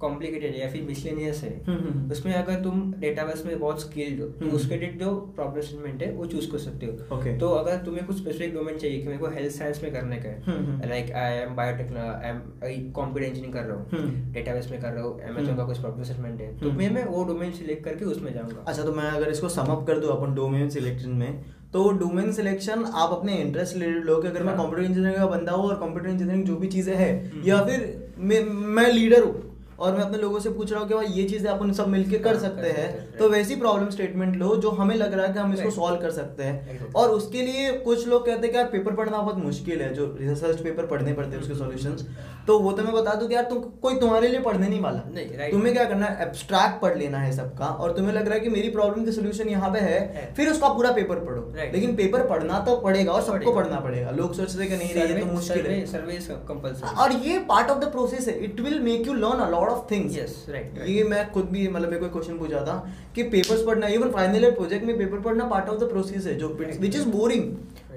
कॉम्प्लिकेटेड 0.00 0.52
है 0.54 0.60
या 0.60 0.68
फिर 0.70 0.82
मिसलेनियस 0.82 1.42
है 1.44 1.52
हम्म, 1.66 1.78
हम्म। 1.78 2.10
उसमें 2.12 2.32
अगर 2.34 2.60
तुम 2.62 2.92
डेटाबेस 3.00 3.42
में 3.46 3.58
बहुत 3.58 3.80
स्किल्ड 3.82 4.20
हो 4.20 4.26
तो 4.28 4.44
हम्म। 4.44 4.56
उसके 4.56 4.76
लिए 4.76 4.92
जो 5.00 5.14
प्रॉब्लम 5.36 5.62
स्टेटमेंट 5.62 6.02
है 6.02 6.10
वो 6.12 6.26
चूज़ 6.26 6.50
कर 6.52 6.58
सकते 6.58 6.86
हो 6.86 6.92
Okay. 7.16 7.38
तो 7.40 7.48
अगर 7.54 7.76
तुम्हें 7.84 8.06
कुछ 8.06 8.16
स्पेसिफिक 8.16 8.54
डोमेन 8.54 8.78
चाहिए 8.78 9.00
कि 9.00 9.06
मेरे 9.06 9.18
को 9.18 9.28
हेल्थ 9.30 9.52
साइंस 9.52 9.82
में 9.82 9.92
करने 9.92 10.16
का 10.18 10.28
हम्म, 10.46 10.58
हम्म। 10.58 10.80
है 10.80 10.88
like 10.88 11.12
I 11.16 11.32
am 11.38 11.54
biotechno 11.56 11.84
am 11.86 12.38
computer 12.92 13.22
engineering 13.22 13.52
कर 13.52 13.64
रहा 13.64 13.76
हूँ 13.76 13.88
हम्म। 13.90 14.32
डेटाबेस 14.32 14.68
में 14.70 14.80
कर 14.80 14.92
रहा 14.92 15.04
हूँ 15.04 15.12
हम्म। 15.14 15.34
अमेजोन 15.34 15.56
का 15.56 15.64
कुछ 15.64 15.78
प्रॉब्लम 15.78 16.24
है 16.40 16.56
तो 16.58 16.68
हम्म। 16.68 16.78
मैं 16.78 16.90
मैं 16.90 17.04
वो 17.04 17.24
डोमेन 17.24 17.52
सिलेक्ट 17.52 17.84
करके 17.84 18.04
उसमें 18.04 18.32
जाऊँगा 18.34 18.64
अच्छा 18.66 18.84
तो 18.84 18.92
मैं 18.92 19.10
अगर 19.10 19.28
इसको 19.28 19.48
समअप 19.48 19.86
कर 19.86 19.98
दूँ 19.98 20.10
अपन 20.10 20.34
डोमेन 20.34 20.68
सिलेक्शन 20.70 21.10
में 21.14 21.44
तो 21.72 21.90
डोमेन 21.98 22.32
सिलेक्शन 22.32 22.84
आप 22.94 23.12
अपने 23.12 23.36
इंटरेस्ट 23.36 23.74
रिलेटेड 23.74 24.04
लो 24.04 24.20
कि 24.22 24.28
अगर 24.28 24.42
मैं 24.42 24.54
हाँ। 24.54 24.62
कंप्यूटर 24.62 24.84
इंजीनियरिंग 24.84 25.16
का 25.16 25.26
बंदा 25.26 25.52
हूँ 25.52 25.68
और 25.68 25.74
कंप्यूटर 25.76 26.08
इंजीनियरिंग 26.08 26.44
जो 26.44 26.56
भी 26.56 26.68
चीज़ें 26.68 26.94
हैं 26.96 27.12
हम्म। 27.32 27.42
या 27.44 27.62
फिर 27.64 28.12
मैं 28.18 28.40
मैं 28.76 28.92
लीडर 28.92 29.24
हूँ 29.24 29.45
और 29.78 29.94
मैं 29.94 30.00
अपने 30.00 30.18
लोगों 30.18 30.38
से 30.40 30.50
पूछ 30.50 30.70
रहा 30.72 30.80
हूँ 30.80 30.88
कि 30.88 30.94
भाई 30.94 31.06
ये 31.06 31.24
चीज़ें 31.24 31.50
अपन 31.50 31.72
सब 31.72 31.88
मिलके 31.88 32.18
कर 32.18 32.34
हाँ, 32.34 32.40
सकते 32.40 32.68
हैं। 32.70 33.16
तो 33.18 33.28
वैसी 33.28 33.56
प्रॉब्लम 33.56 33.90
स्टेटमेंट 33.90 34.36
लो 34.36 34.54
जो 34.56 34.70
हमें 34.70 34.94
लग 34.96 35.14
रहा 35.14 35.26
है 35.26 35.32
कि 35.32 35.38
हम 35.38 35.52
इसको 35.54 35.70
सॉल्व 35.70 36.00
कर 36.00 36.10
सकते 36.10 36.42
हैं। 36.42 36.92
और 36.92 37.10
उसके 37.10 37.42
लिए 37.42 37.72
कुछ 37.80 38.06
लोग 38.08 38.26
कहते 38.26 38.46
हैं 38.46 38.50
कि 38.52 38.58
यार 38.58 38.66
पेपर 38.66 38.94
पढ़ना 38.94 39.18
बहुत 39.18 39.36
मुश्किल 39.36 39.82
है 39.82 39.92
जो 39.94 40.06
रिसर्च 40.20 40.60
पेपर 40.60 40.86
पढ़ने 40.86 41.12
पड़ते 41.12 41.30
हैं 41.30 41.42
उसके 41.42 41.52
हम्म। 41.54 41.64
सॉल्यूशंस 41.64 42.06
तो 42.46 42.58
वो 42.58 42.72
तो 42.72 42.82
मैं 42.82 42.92
बता 42.92 43.14
दूँ 43.14 43.28
कि 43.28 43.34
यार 43.34 43.44
तुम 43.44 43.58
कोई 43.82 43.96
तुम्हारे 43.96 44.28
लिए 44.28 44.40
पढ़ने 44.40 44.68
नहीं 44.68 44.80
वाला। 44.80 45.02
नहीं, 45.06 45.50
तुम्हें 45.50 45.72
क्या 45.74 45.84
करना 45.84 46.06
है? 46.06 46.26
एब्स्ट्रैक्ट 46.26 46.80
पढ़ 46.82 46.96
लेना 46.98 47.18
है 47.18 47.32
सबका। 47.32 47.66
और 47.66 47.92
तुम्हें 47.92 48.12
लग 48.14 48.26
रहा 48.26 48.34
है 48.34 48.40
कि 48.40 48.48
मेरी 48.48 48.68
प्रॉब्लम 48.68 49.04
की 49.04 49.12
सोल्यूशन 49.12 49.48
यहाँ 49.48 49.70
पे 49.72 49.78
है। 49.78 50.32
फिर 50.36 50.48
उसका 50.48 50.68
पूरा 50.68 50.92
पेपर 50.92 51.18
पढ़ो। 51.20 51.42
लेकिन 51.72 51.94
पेपर 51.96 52.26
पढ़ना 52.26 52.58
तो 52.58 52.76
पड़ेगा 52.76 53.12
और 53.12 53.22
सबको 53.22 53.54
पढ़ना 53.54 53.80
पड़ेगा। 53.80 54.10
लोग 54.10 54.34
सोचते 54.34 54.62
हैं 54.62 54.68
कि 54.70 54.76
नहीं 54.76 54.94
रे 54.94 55.06
ये 55.08 55.20
तो 55.20 55.26
मुश्किल 55.26 55.66
है। 55.66 56.94
और 56.96 57.12
ये 57.26 57.38
पार्ट 57.48 57.70
ऑफ़ 57.70 57.78
द 57.78 57.90
प्रोसेस 57.92 58.28
है। 58.28 58.38
It 58.44 58.60
will 58.60 58.78
make 58.80 59.06
you 59.06 59.14
learn 59.14 59.40
a 59.40 59.50
lot 59.66 59.72
of 59.72 59.90
things. 59.90 60.16
ये 60.86 61.04
मैं 61.04 61.30
खुद 61.32 61.44
भी 61.44 61.66
मतलब 61.68 61.88
मेरे 61.88 62.00
को 62.00 62.08
क्वेश्चन 62.08 62.38
पूछा 62.38 62.60
था 62.60 62.76
कि 63.14 63.22
पेपर्स 63.22 63.62
पढ़ना 63.62 63.86
इवन 63.88 64.10
फाइनल 64.10 64.44
ईयर 64.44 64.50
प्रोजेक्ट 64.52 64.86
में 64.86 64.96
पेपर 64.98 65.20
पढ़ना 65.20 65.44
पार्ट 65.44 65.68
ऑफ़ 65.68 65.78
द 65.80 65.88
प्रोसेस 65.90 66.26
है 66.26 66.34
जो 66.34 66.48
which 66.80 66.96
is 66.96 67.08
boring 67.08 67.52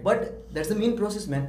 but 0.05 0.29
that's 0.53 0.71
the 0.71 0.77
main 0.77 0.95
process 0.97 1.27
man 1.29 1.47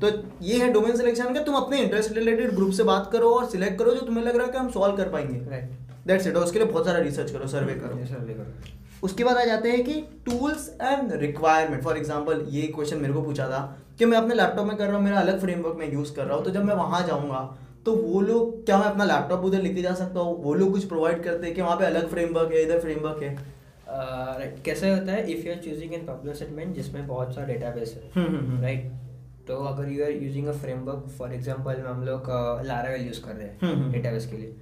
तो 0.00 0.08
ये 0.42 0.58
है 0.58 0.72
डोमेन 0.72 0.96
सिलेक्शन 0.96 1.34
का 1.34 1.42
तुम 1.42 1.54
अपने 1.54 1.78
इंटरेस्ट 1.82 2.12
रिलेटेड 2.12 2.54
ग्रुप 2.54 2.72
से 2.72 2.82
बात 2.84 3.08
करो 3.12 3.30
और 3.34 3.46
सिलेक्ट 3.50 3.78
करो 3.78 3.94
जो 3.94 4.00
तुम्हें 4.00 4.24
लग 4.24 4.36
रहा 4.36 4.46
है 4.46 4.52
कि 4.52 4.58
हम 4.58 4.70
सॉल्व 4.70 4.96
कर 4.96 5.08
पाएँगे। 5.08 5.60
दैट्स 6.06 6.26
इट 6.26 6.36
और 6.36 6.44
उसके 6.44 6.58
लिए 6.58 6.68
बहुत 6.68 6.86
सारा 6.86 6.98
रिसर्च 6.98 7.30
करो 7.30 7.46
सर्वे 7.48 7.74
करो। 7.74 8.04
सर्वे 8.06 8.34
करो। 8.34 8.76
उसके 9.04 9.24
बाद 9.24 9.36
आ 9.36 9.44
जाते 9.44 9.70
हैं 9.70 9.84
कि 9.84 9.94
tools 10.26 10.68
and 10.82 11.12
requirement 11.20 11.82
for 11.82 11.96
example 11.96 12.44
ये 12.50 12.62
क्वेश्चन 12.74 12.98
मेरे 12.98 13.14
को 13.14 13.22
पूछा 13.22 13.46
था 13.48 13.60
कि 13.98 14.04
मैं 14.04 14.18
अपने 14.18 14.34
लैपटॉप 14.34 14.66
में 14.66 14.76
कर 14.76 14.86
रहा 14.86 14.96
हूँ 14.96 15.04
मेरा 15.04 15.20
अलग 15.20 15.40
फ्रेमवर्क 15.40 15.76
में 15.78 15.92
यूज़ 15.92 16.14
कर 16.14 16.24
रहा 16.24 16.36
हूँ 16.36 16.44
तो 16.44 16.50
जब 16.50 16.64
मैं 16.64 16.74
वहाँ 16.74 17.06
जाऊँगा 17.06 17.42
तो 17.88 17.94
वो 17.94 18.20
लोग 18.20 18.64
क्या 18.64 18.78
मैं 18.78 18.86
अपना 18.86 19.04
लैपटॉप 19.04 19.44
उधर 19.44 19.62
लेके 19.62 19.82
जा 19.82 19.92
सकता 19.94 20.20
हूँ? 20.20 20.32
वो 20.42 20.54
लोग 20.54 20.72
कुछ 20.72 20.84
प्रोवाइड 20.84 21.22
करते 21.24 21.46
हैं 21.46 21.54
कि 21.54 21.62
वहाँ 21.62 21.76
पे 21.76 21.84
अलग 21.84 22.08
फ्रेमवर्क 22.10 22.52
है 22.52 22.62
इधर 22.62 22.80
फ्रेमवर्क 22.80 23.22
है? 23.22 23.30
राइट 23.88 24.56
कैसे 24.64 24.90
होता 24.90 25.12
है? 25.12 25.22
If 25.32 25.46
you 25.46 25.52
are 25.52 25.60
choosing 25.60 25.94
an 25.94 26.04
popular 26.06 26.34
statement 26.34 26.74
जिसमें 26.74 27.06
बहुत 27.06 27.34
सारा 27.34 27.46
डेटाबेस 27.46 27.94
है 27.96 28.10
हम्म, 28.14 28.36
हम्म, 28.36 28.50
हम्म। 28.50 28.62
राइट 28.62 28.92
तो 29.48 29.56
अगर 29.64 29.88
you 29.88 30.04
are 30.04 30.10
using 30.12 30.46
a 30.46 30.52
framework 30.64 31.08
for 31.18 31.32
example 31.34 31.80
हम 31.86 32.02
लोग 32.04 32.28
लारावेल 32.66 33.06
यूज़ 33.06 33.22
कर 33.24 33.32
रहे 33.32 33.48
हम्म, 33.48 33.72
हम्म। 33.72 33.82
हैं 33.82 33.92
डेटाबेस 33.92 34.26
के 34.30 34.36
लिए। 34.36 34.54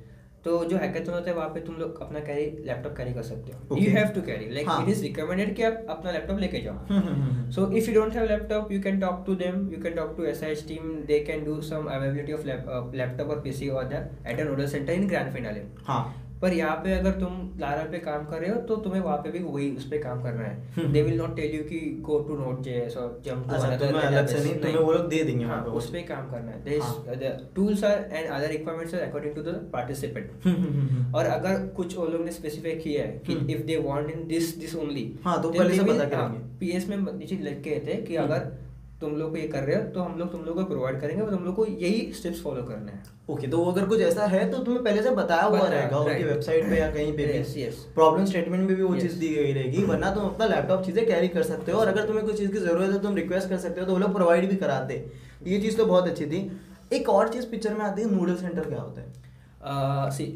तो 0.46 0.64
जो 0.64 0.76
हैकेथन 0.78 1.12
होता 1.12 1.30
है 1.30 1.36
वहाँ 1.36 1.48
पे 1.54 1.60
तुम 1.60 1.76
लोग 1.76 2.00
अपना 2.02 2.20
कैरी 2.26 2.44
लैपटॉप 2.66 2.96
कैरी 2.96 3.14
कर 3.14 3.22
सकते 3.22 3.52
हो। 3.52 3.76
You 3.78 3.90
have 3.92 4.08
to 4.14 4.20
carry 4.22 4.48
like 4.54 4.68
it 4.72 4.88
is 4.88 5.02
recommended 5.02 5.54
कि 5.56 5.62
आप 5.62 5.86
अपना 5.90 6.10
लैपटॉप 6.12 6.38
लेके 6.40 6.60
जाओ। 6.64 7.00
So 7.52 7.70
if 7.72 7.90
you 7.90 7.94
don't 7.94 8.14
have 8.16 8.24
laptop 8.28 8.72
you 8.72 8.80
can 8.82 9.00
talk 9.00 9.24
to 9.26 9.34
them 9.42 9.68
you 9.72 9.82
can 9.82 9.94
talk 9.94 10.14
to 10.16 10.24
S 10.24 10.42
H 10.42 10.64
team 10.68 10.92
they 11.06 11.18
can 11.24 11.44
do 11.44 11.60
some 11.62 11.88
of 11.88 12.46
laptop 12.96 13.28
और 13.28 13.40
PC 13.40 13.68
और 13.70 13.92
at 13.94 14.40
a 14.40 14.44
nodal 14.44 14.66
centre 14.68 14.92
in 14.92 15.08
grand 15.08 15.32
finale 15.34 15.64
पर 16.42 16.52
यहाँ 16.52 16.76
पे 16.76 16.92
अगर 16.92 17.10
तुम 17.20 17.36
Lara 17.60 17.82
पे 17.90 17.98
काम 17.98 18.24
कर 18.24 18.40
रहे 18.40 18.50
हो 18.50 18.60
तो 18.62 18.76
तुम्हें 18.76 19.00
वहाँ 19.00 19.16
पे 19.18 19.30
भी 19.30 19.38
वही 19.40 19.70
उस 19.76 19.88
पे 19.90 19.98
काम 19.98 20.22
करना 20.22 20.42
है 20.42 20.72
हम्म। 20.76 20.92
They 20.92 21.02
will 21.02 21.18
not 21.18 21.36
tell 21.36 21.54
you 21.54 21.62
कि 21.62 21.78
गो 22.00 22.18
टू 22.18 22.36
नोट 22.36 22.60
जेएस 22.62 22.96
और 22.96 23.20
जंप 23.24 23.50
अच्छा, 23.50 23.76
तुम्हें 23.76 24.02
अलग 24.02 24.26
से 24.26 24.38
नहीं, 24.38 24.54
तुम्हें 24.54 24.78
वो 24.78 24.92
लोग 24.92 25.08
दे 25.08 25.22
देंगे 25.24 25.44
वहाँ 25.44 25.62
उस 25.80 25.90
पे 25.90 26.02
काम 26.02 26.30
करना 26.30 26.50
है 26.50 26.78
हाँ। 26.78 27.32
Tools 27.56 27.84
are 27.84 28.04
and 28.12 28.28
other 28.28 28.48
requirements 28.48 28.94
are 28.94 29.00
according 29.00 29.34
to 29.34 29.42
the 29.42 29.54
participant. 29.72 31.14
और 31.14 31.26
अगर 31.26 31.66
कुछ 31.76 31.96
वो 31.96 32.06
लोग 32.06 32.24
ने 32.24 32.32
स्पेसिफाई 32.32 32.74
किया 32.76 33.04
है 33.04 33.22
कि। 33.26 33.38
If 33.54 33.62
they 33.62 33.76
want 33.84 34.10
in 34.10 34.26
this 34.28 34.56
this 34.58 34.76
only 34.76 35.10
हाँ, 35.24 35.40
तो 35.42 35.50
पहले 35.50 35.76
से 35.76 35.84
पता 35.84 36.04
करेंगे। 36.06 36.38
पीएस 36.60 36.88
में 36.88 36.96
नीचे 36.96 37.36
लिख 37.42 37.60
के 37.62 37.82
थे 37.86 38.00
कि 38.02 38.16
हम्म। 38.16 38.32
अगर 38.32 38.65
तुम 39.00 39.16
लोग 39.16 39.30
को 39.30 39.36
ये 39.36 39.46
कर 39.48 39.62
रहे 39.62 39.76
हो 39.76 39.82
तो 39.92 40.00
हम 40.00 40.18
लोग 40.18 40.30
तुम 40.32 40.44
लोग 40.44 40.56
को 40.56 40.64
प्रोवाइड 40.64 41.00
करेंगे 41.00 41.22
और 41.22 41.30
तुम 41.30 41.44
लोग 41.44 41.54
को 41.56 41.64
यही 41.66 42.12
स्टेप्स 42.12 42.42
फॉलो 42.42 42.62
करने 42.62 42.92
हैं 42.92 43.02
ओके 43.30 43.46
तो 43.46 43.64
अगर 43.64 43.86
कुछ 43.86 44.00
ऐसा 44.00 44.26
है 44.26 44.48
तो 44.50 44.58
तुम्हें 44.58 44.82
पहले 44.84 45.02
से 45.02 45.10
बताया 45.10 45.42
हुआ 45.42 45.60
रहेगा 45.60 45.98
उनकी. 45.98 46.22
वेबसाइट 46.24 46.68
पे 46.70 46.78
या 46.78 46.90
कहीं 46.92 47.12
पे 47.16 47.26
Yes, 47.32 47.52
भी 47.54 47.64
yes. 47.64 47.74
प्रॉब्लम 47.94 48.24
स्टेटमेंट 48.24 48.62
में 48.62 48.76
भी 48.76 48.82
वो 48.82 48.92
Yes. 48.94 49.02
चीज़ 49.02 49.18
दी 49.20 49.28
गई 49.28 49.52
रहेगी 49.52 49.84
वरना 49.84 50.10
तुम 50.14 50.24
अपना 50.24 50.46
लैपटॉप 50.46 50.84
चीज़ें 50.84 51.06
कैरी 51.06 51.28
कर 51.28 51.42
सकते 51.42 51.72
हो 51.72 51.80
और 51.80 51.88
अगर 51.88 52.06
तुम्हें 52.06 52.24
कुछ 52.26 52.38
चीज़ 52.38 52.52
की 52.52 52.58
ज़रूरत 52.58 52.82
है 52.82 52.92
तो 52.92 52.98
तुम 52.98 53.16
रिक्वेस्ट 53.16 53.48
कर 53.48 53.58
सकते 53.58 53.80
हो 53.80 53.86
तो 53.86 53.92
वो 53.92 53.98
लोग 53.98 54.14
प्रोवाइड 54.14 54.48
भी 54.50 54.56
कराते 54.56 55.04
ये 55.46 55.60
चीज़ 55.60 55.76
तो 55.76 55.86
बहुत 55.86 56.08
अच्छी 56.08 56.26
थी 56.26 56.40
एक 56.92 57.08
और 57.08 57.28
चीज़ 57.28 57.46
पिक्चर 57.46 57.74
में 57.74 57.84
आती 57.84 58.02
है 58.02 58.10
नूडल 58.10 58.36
सेंटर 58.36 58.68
क्या 58.68 58.80
होता 58.80 59.00
है 59.00 60.10
see 60.10 60.26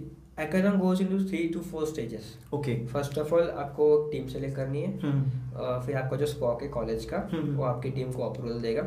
hackathon 0.41 0.81
goes 0.81 1.01
into 1.05 1.19
three 1.29 1.47
to 1.55 1.61
four 1.71 1.87
stages. 1.89 2.25
Okay 2.55 2.75
first 2.87 3.19
of 3.19 3.35
all 3.35 3.51
आपको 3.59 3.87
टीम 4.13 4.27
सेलेक्ट 4.29 4.57
करनी 4.57 4.83
है। 4.83 4.91
Uh, 5.51 5.79
फिर 5.87 5.97
आपका 5.97 6.17
जो 6.17 6.27
स्पॉक 6.27 6.63
है 6.63 6.69
कॉलेज 6.69 7.05
का 7.05 7.19
हम्म। 7.33 7.55
वो 7.57 7.65
आपकी 7.65 7.91
टीम 7.91 8.13
को 8.13 8.23
अप्रूवल 8.23 8.61
देगा। 8.61 8.83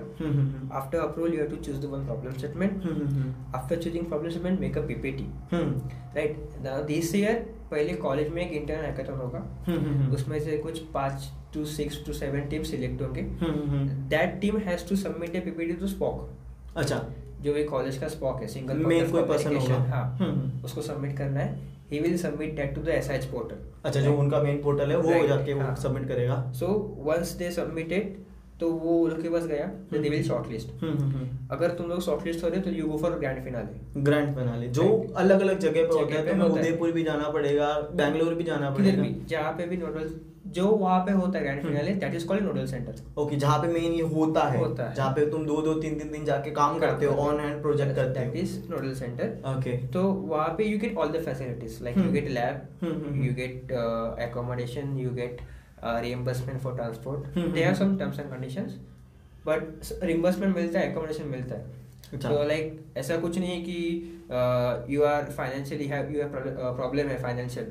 After 0.78 0.98
approval 1.00 1.34
you 1.34 1.40
have 1.40 1.50
to 1.50 1.56
choose 1.66 1.82
the 1.82 1.90
one 1.92 2.06
problem 2.06 2.34
statement 2.34 3.56
after 3.56 3.82
choosing 3.82 4.06
problem 4.06 4.30
statement 4.30 4.60
make 4.60 4.78
a 4.78 4.82
PPT 4.88 5.28
right 5.54 6.38
this 6.88 7.14
year 7.16 7.40
पहले 7.72 7.94
कॉलेज 7.98 8.30
में 8.34 8.42
एक 8.42 8.52
इंटर्न 8.54 8.86
हैकाथन 8.86 9.20
होगा। 9.20 10.12
उसमें 10.16 10.40
से 10.40 10.58
कुछ 10.58 10.80
पाँच 10.94 11.30
to 11.54 11.66
six 11.68 12.04
to 12.06 12.14
seven 12.14 12.48
team 12.50 12.64
select 12.72 13.02
होंगे। 13.02 13.22
That 14.10 14.40
team 14.42 14.58
has 14.68 14.88
to 14.90 14.96
submit 14.98 15.36
a 15.36 15.40
PPT 15.40 15.74
to 15.74 15.88
SPOC 15.88 16.30
अच्छा। 16.78 17.04
जो 17.42 17.54
भी 17.54 17.64
कॉलेज 17.66 17.98
का 17.98 18.08
स्पॉक 18.08 18.42
है 18.42 18.48
सिंगल 18.48 18.84
Main 18.84 19.12
कोई 19.12 19.22
person 19.30 19.56
होगा। 19.62 19.78
हाँ 19.90 20.06
हम्म। 20.18 20.66
उसको 20.66 20.82
सबमिट 20.82 21.18
करना 21.18 21.40
है। 21.40 21.72
He 21.92 22.00
will 22.00 22.18
submit 22.18 22.56
that 22.56 22.74
to 22.76 22.82
the 22.82 22.90
SH 22.90 23.26
portal 23.32 23.56
अच्छा 23.86 24.00
जो 24.02 24.14
उनका 24.18 24.42
मेन 24.44 24.62
पोर्टल 24.64 24.92
है 24.92 24.98
वो 24.98 25.10
Right, 25.10 25.28
जाके 25.28 25.54
वो 25.54 25.62
हाँ। 25.62 25.76
सबमिट 25.76 26.08
करेगा। 26.08 26.44
सो 26.60 26.68
वंस 27.06 27.32
दे 27.38 27.52
सबमिटेड 27.52 28.16
तो 28.60 28.70
वो 28.72 28.98
उन 29.00 29.10
लोग 29.12 29.22
के 29.22 29.30
पास 29.30 29.46
गया 29.48 29.66
तो 29.92 30.00
दे 30.00 30.10
विल 30.10 30.24
शॉर्टलिस्ट 30.24 30.70
हम्म, 30.82 30.98
हम्म, 30.98 31.12
हम्म। 31.14 31.48
अगर 31.52 31.72
तुम 31.78 31.88
लोग 31.90 32.02
शॉर्टलिस्ट 32.02 32.44
हो 32.44 32.50
रहे 32.50 32.60
हो 32.60 32.64
तो 32.66 32.72
you 32.72 32.88
go 32.88 32.98
for 32.98 33.18
grand 33.20 33.44
finale 33.44 34.02
grand 34.02 34.36
finale 34.36 34.68
जो 34.78 34.86
अलग 35.18 35.42
अलग 35.42 35.60
जगह 35.60 35.88
पे 35.88 36.00
होता 36.00 36.16
है 36.16 36.30
तुम्हें 36.30 36.50
उदयपुर 36.50 36.92
भी 36.92 37.04
जाना 37.04 37.30
पड़ेगा 37.30 37.68
बैंगलोर 37.94 38.34
भी 38.34 38.44
जाना 38.44 38.70
पड़ेगा। 38.70 39.06
जहाँ 39.28 39.52
पे 39.54 39.66
भी 39.68 39.78
नोडल 39.78 40.10
जो 40.54 40.66
वहाँ 40.68 41.00
पे 41.06 41.12
होता 41.12 41.38
है 41.40 41.44
grand. 41.44 41.62
Finale 41.62 41.92
that 42.02 42.16
is 42.16 42.26
called 42.28 42.44
nodal 42.44 42.66
centre 42.68 43.22
okay 43.22 43.36
जहाँ 43.36 43.58
पे 43.62 43.68
मेन 43.68 43.92
ये 43.94 44.02
होता 44.14 44.42
है 44.48 44.58
होता 44.60 44.88
है। 44.90 44.96
जहाँ 44.96 45.12
पे 45.14 45.26
तुम 45.32 45.46
दो 45.46 45.62
दो 45.62 45.74
तीन 45.82 45.98
तीन 46.00 46.12
दिन 46.12 46.26
जाके 46.26 46.52
काम 46.52 46.80
करते 46.80 47.06
हो 47.06 47.16
ऑन 47.24 47.40
हैंड 47.40 47.62
प्रोजेक्ट 47.62 47.96
करते 47.96 48.20
दैट 48.20 48.36
हो 48.36 48.42
इज़ 48.42 48.58
नोडल 48.72 48.94
सेंटर 48.96 49.56
ओके 49.56 49.78
तो 49.94 50.04
वहाँ 50.34 50.48
पे 50.58 50.64
you 50.64 50.80
get 50.80 50.98
all 50.98 51.12
the 51.12 51.22
facilities 51.26 51.84
like 51.84 51.98
you. 51.98 52.12
Get 52.12 52.30
lab 52.30 52.62
get 55.16 55.42
uh, 55.84 56.00
reimbursement 56.02 56.62
for 56.64 56.72
transport. 56.76 57.24
Hmm, 57.38 57.54
there 57.54 57.70
are 57.70 57.76
hmm, 57.76 57.80
some 57.80 57.96
terms 58.02 58.20
and 58.20 58.30
conditions 58.34 58.76
but 59.48 59.64
s- 59.88 59.96
reimbursement 60.10 60.56
मिलता 60.56 60.80
है 60.80 60.94
accommodation 60.94 61.26
मिलता 61.32 61.56
है। 61.56 61.82
अच्छा। 62.14 62.30
तो 62.30 62.44
लाइक 62.48 62.80
ऐसा 62.98 63.18
कुछ 63.18 63.38
नहीं 63.38 63.52
है 63.52 63.62
कि 63.62 64.23
you 64.90 65.04
are 65.04 65.24
financially 65.38 65.88
have 65.88 66.12
you 66.12 66.24
problem 66.26 67.08
है 67.08 67.22
फाइनेंशियल। 67.24 67.66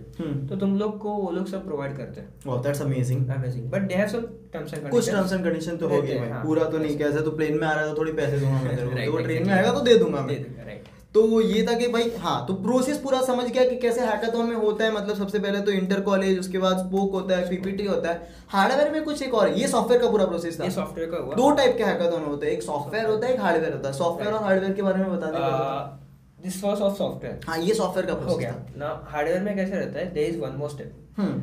तो 0.49 0.57
तुम 0.57 0.77
लोग 0.79 0.99
को 0.99 1.15
वो 1.15 1.31
लोग 1.31 1.47
सब 1.49 1.65
प्रोवाइड 1.67 1.97
करते 1.97 2.21
हैं। 2.21 2.29
वाह 2.47 2.63
that's 2.63 2.83
amazing 2.83 3.29
amazing 3.31 3.71
but 3.71 3.89
they 3.89 3.95
have 3.95 4.09
some 4.09 4.27
terms 4.53 4.75
and 4.75 4.91
कुछ 4.91 5.11
टर्म्स 5.11 5.33
एंड 5.33 5.45
कंडीशन 5.45 5.77
तो 5.77 5.89
होगी 5.89 6.17
हाँ। 6.19 6.43
पूरा 6.45 6.65
तो 6.65 6.79
नहीं 6.79 6.97
कैसे 6.99 7.21
तो 7.21 7.31
प्लेन 7.33 7.59
में 7.59 7.67
आ 7.67 7.73
रहा 7.73 7.85
है 7.85 7.91
तो 7.91 7.99
थोड़ी 7.99 8.13
पैसे 8.13 8.39
दूँगा 8.41 8.63
मैं 8.63 8.77
तेरे 8.77 8.89
को। 8.89 9.05
तो 9.05 9.13
वो 9.13 9.19
ट्रेन 9.19 9.47
में 9.47 9.55
आएगा 9.55 9.73
तो 9.73 9.81
दे 9.81 9.99
दूँगा 9.99 10.21
मैं। 10.23 10.81
तो 11.15 11.41
ये 11.41 11.63
था 11.67 11.73
कि 11.79 11.87
भाई 11.93 12.11
हाँ 12.19 12.45
तो 12.47 12.55
प्रोसेस 12.63 12.99
पूरा 12.99 13.21
समझ 13.23 13.45
गया 13.47 13.65
कि 13.65 13.77
कैसे 13.79 14.01
हैकाथॉन 14.01 14.47
में 14.47 14.55
होता 14.57 14.85
है। 14.85 14.93
मतलब 14.93 15.17
सबसे 15.17 15.39
पहले 15.39 15.61
तो 15.61 15.71
इंटर 15.71 16.01
कॉलेज 16.01 16.39
उसके 16.41 16.59
बाद 16.59 16.79
स्पोक 16.79 17.13
होता 17.13 17.37
है 17.37 17.49
पीपीटी 17.49 17.87
होता 17.87 18.11
है। 18.11 18.29
हार्डवेयर 18.49 18.91
में 18.93 19.03
कुछ 19.05 19.23
एक 19.23 19.35
और। 19.35 19.49
ये 19.53 19.69
सॉफ्टवेयर 19.69 20.03
का 20.03 20.11
पूरा 20.11 20.27
प्रोसेस 20.27 20.61
था। 20.61 20.69
सॉफ्टवेयर 20.69 21.11
का 21.11 21.17
हुआ। 21.17 21.35
दो 21.35 21.51
टाइप 21.57 21.77
के 21.79 21.85
हैकाथॉन 21.85 22.25
होते 22.25 22.47
हैं। 22.47 22.53
एक 22.53 22.63
सॉफ्टवेयर 22.63 23.07
होता 23.07 23.27
है 23.27 23.35
एक 23.35 23.41
हार्डवेयर 23.41 23.73
होता 23.73 23.89
है। 23.89 23.95
सॉफ्टवेयर 23.95 24.35
और 24.35 24.43
हार्डवेयर 24.45 24.73
के 24.73 24.83
बारे 24.83 24.99
में 24.99 25.11
बता 25.17 25.27
दें। 25.27 26.02
दिस 26.43 26.63
वाज 26.65 26.81
ऑफ़ 26.81 26.95
सॉफ्टवेयर 26.99 27.41
हाँ 27.47 27.59
ये 27.59 27.75
सॉफ्टवेयर 27.75 28.07
का 28.07 28.13
हो 28.13 28.21
प्रोसेस 28.21 28.39
गया। 28.41 28.53
था। 28.53 28.79
ना 28.79 28.89
हार्डवेयर 29.11 29.43
में 29.43 29.55
कैसे 29.57 29.75
रहता 29.75 29.99
है? 29.99 30.13
There 30.15 30.31
is 30.31 30.39
one 30.41 30.57
more 30.59 30.71
step 30.71 30.93
hmm. 31.17 31.41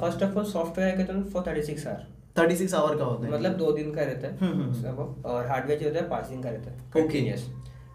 First 0.00 0.22
of 0.22 0.38
all 0.38 0.44
software 0.52 0.98
है 0.98 1.04
तो 1.06 1.22
for 1.30 1.44
thirty 1.46 1.62
six 1.62 1.86
hour 1.86 2.06
thirty 2.38 2.56
six 2.56 2.74
hour 2.74 2.96
का 2.96 3.04
होता 3.04 3.26
है। 3.26 3.32
मतलब 3.32 3.52
दो 3.56 3.72
दिन 3.72 3.92
का 3.94 4.02
रहता 4.02 4.28
है। 4.28 4.36
हम्म, 4.38 4.60
हम्म, 4.62 4.72
सब 4.82 5.22
और 5.26 5.46
हार्डवेयर 5.46 5.80
जो 5.80 5.88
होता 5.88 6.00
है 6.00 6.08
पाँच 6.10 6.26
दिन 6.26 6.42
का 6.42 6.50
रहता 6.50 6.70
है। 6.70 6.76
Okay. 6.78 6.92
Continuous 6.94 7.48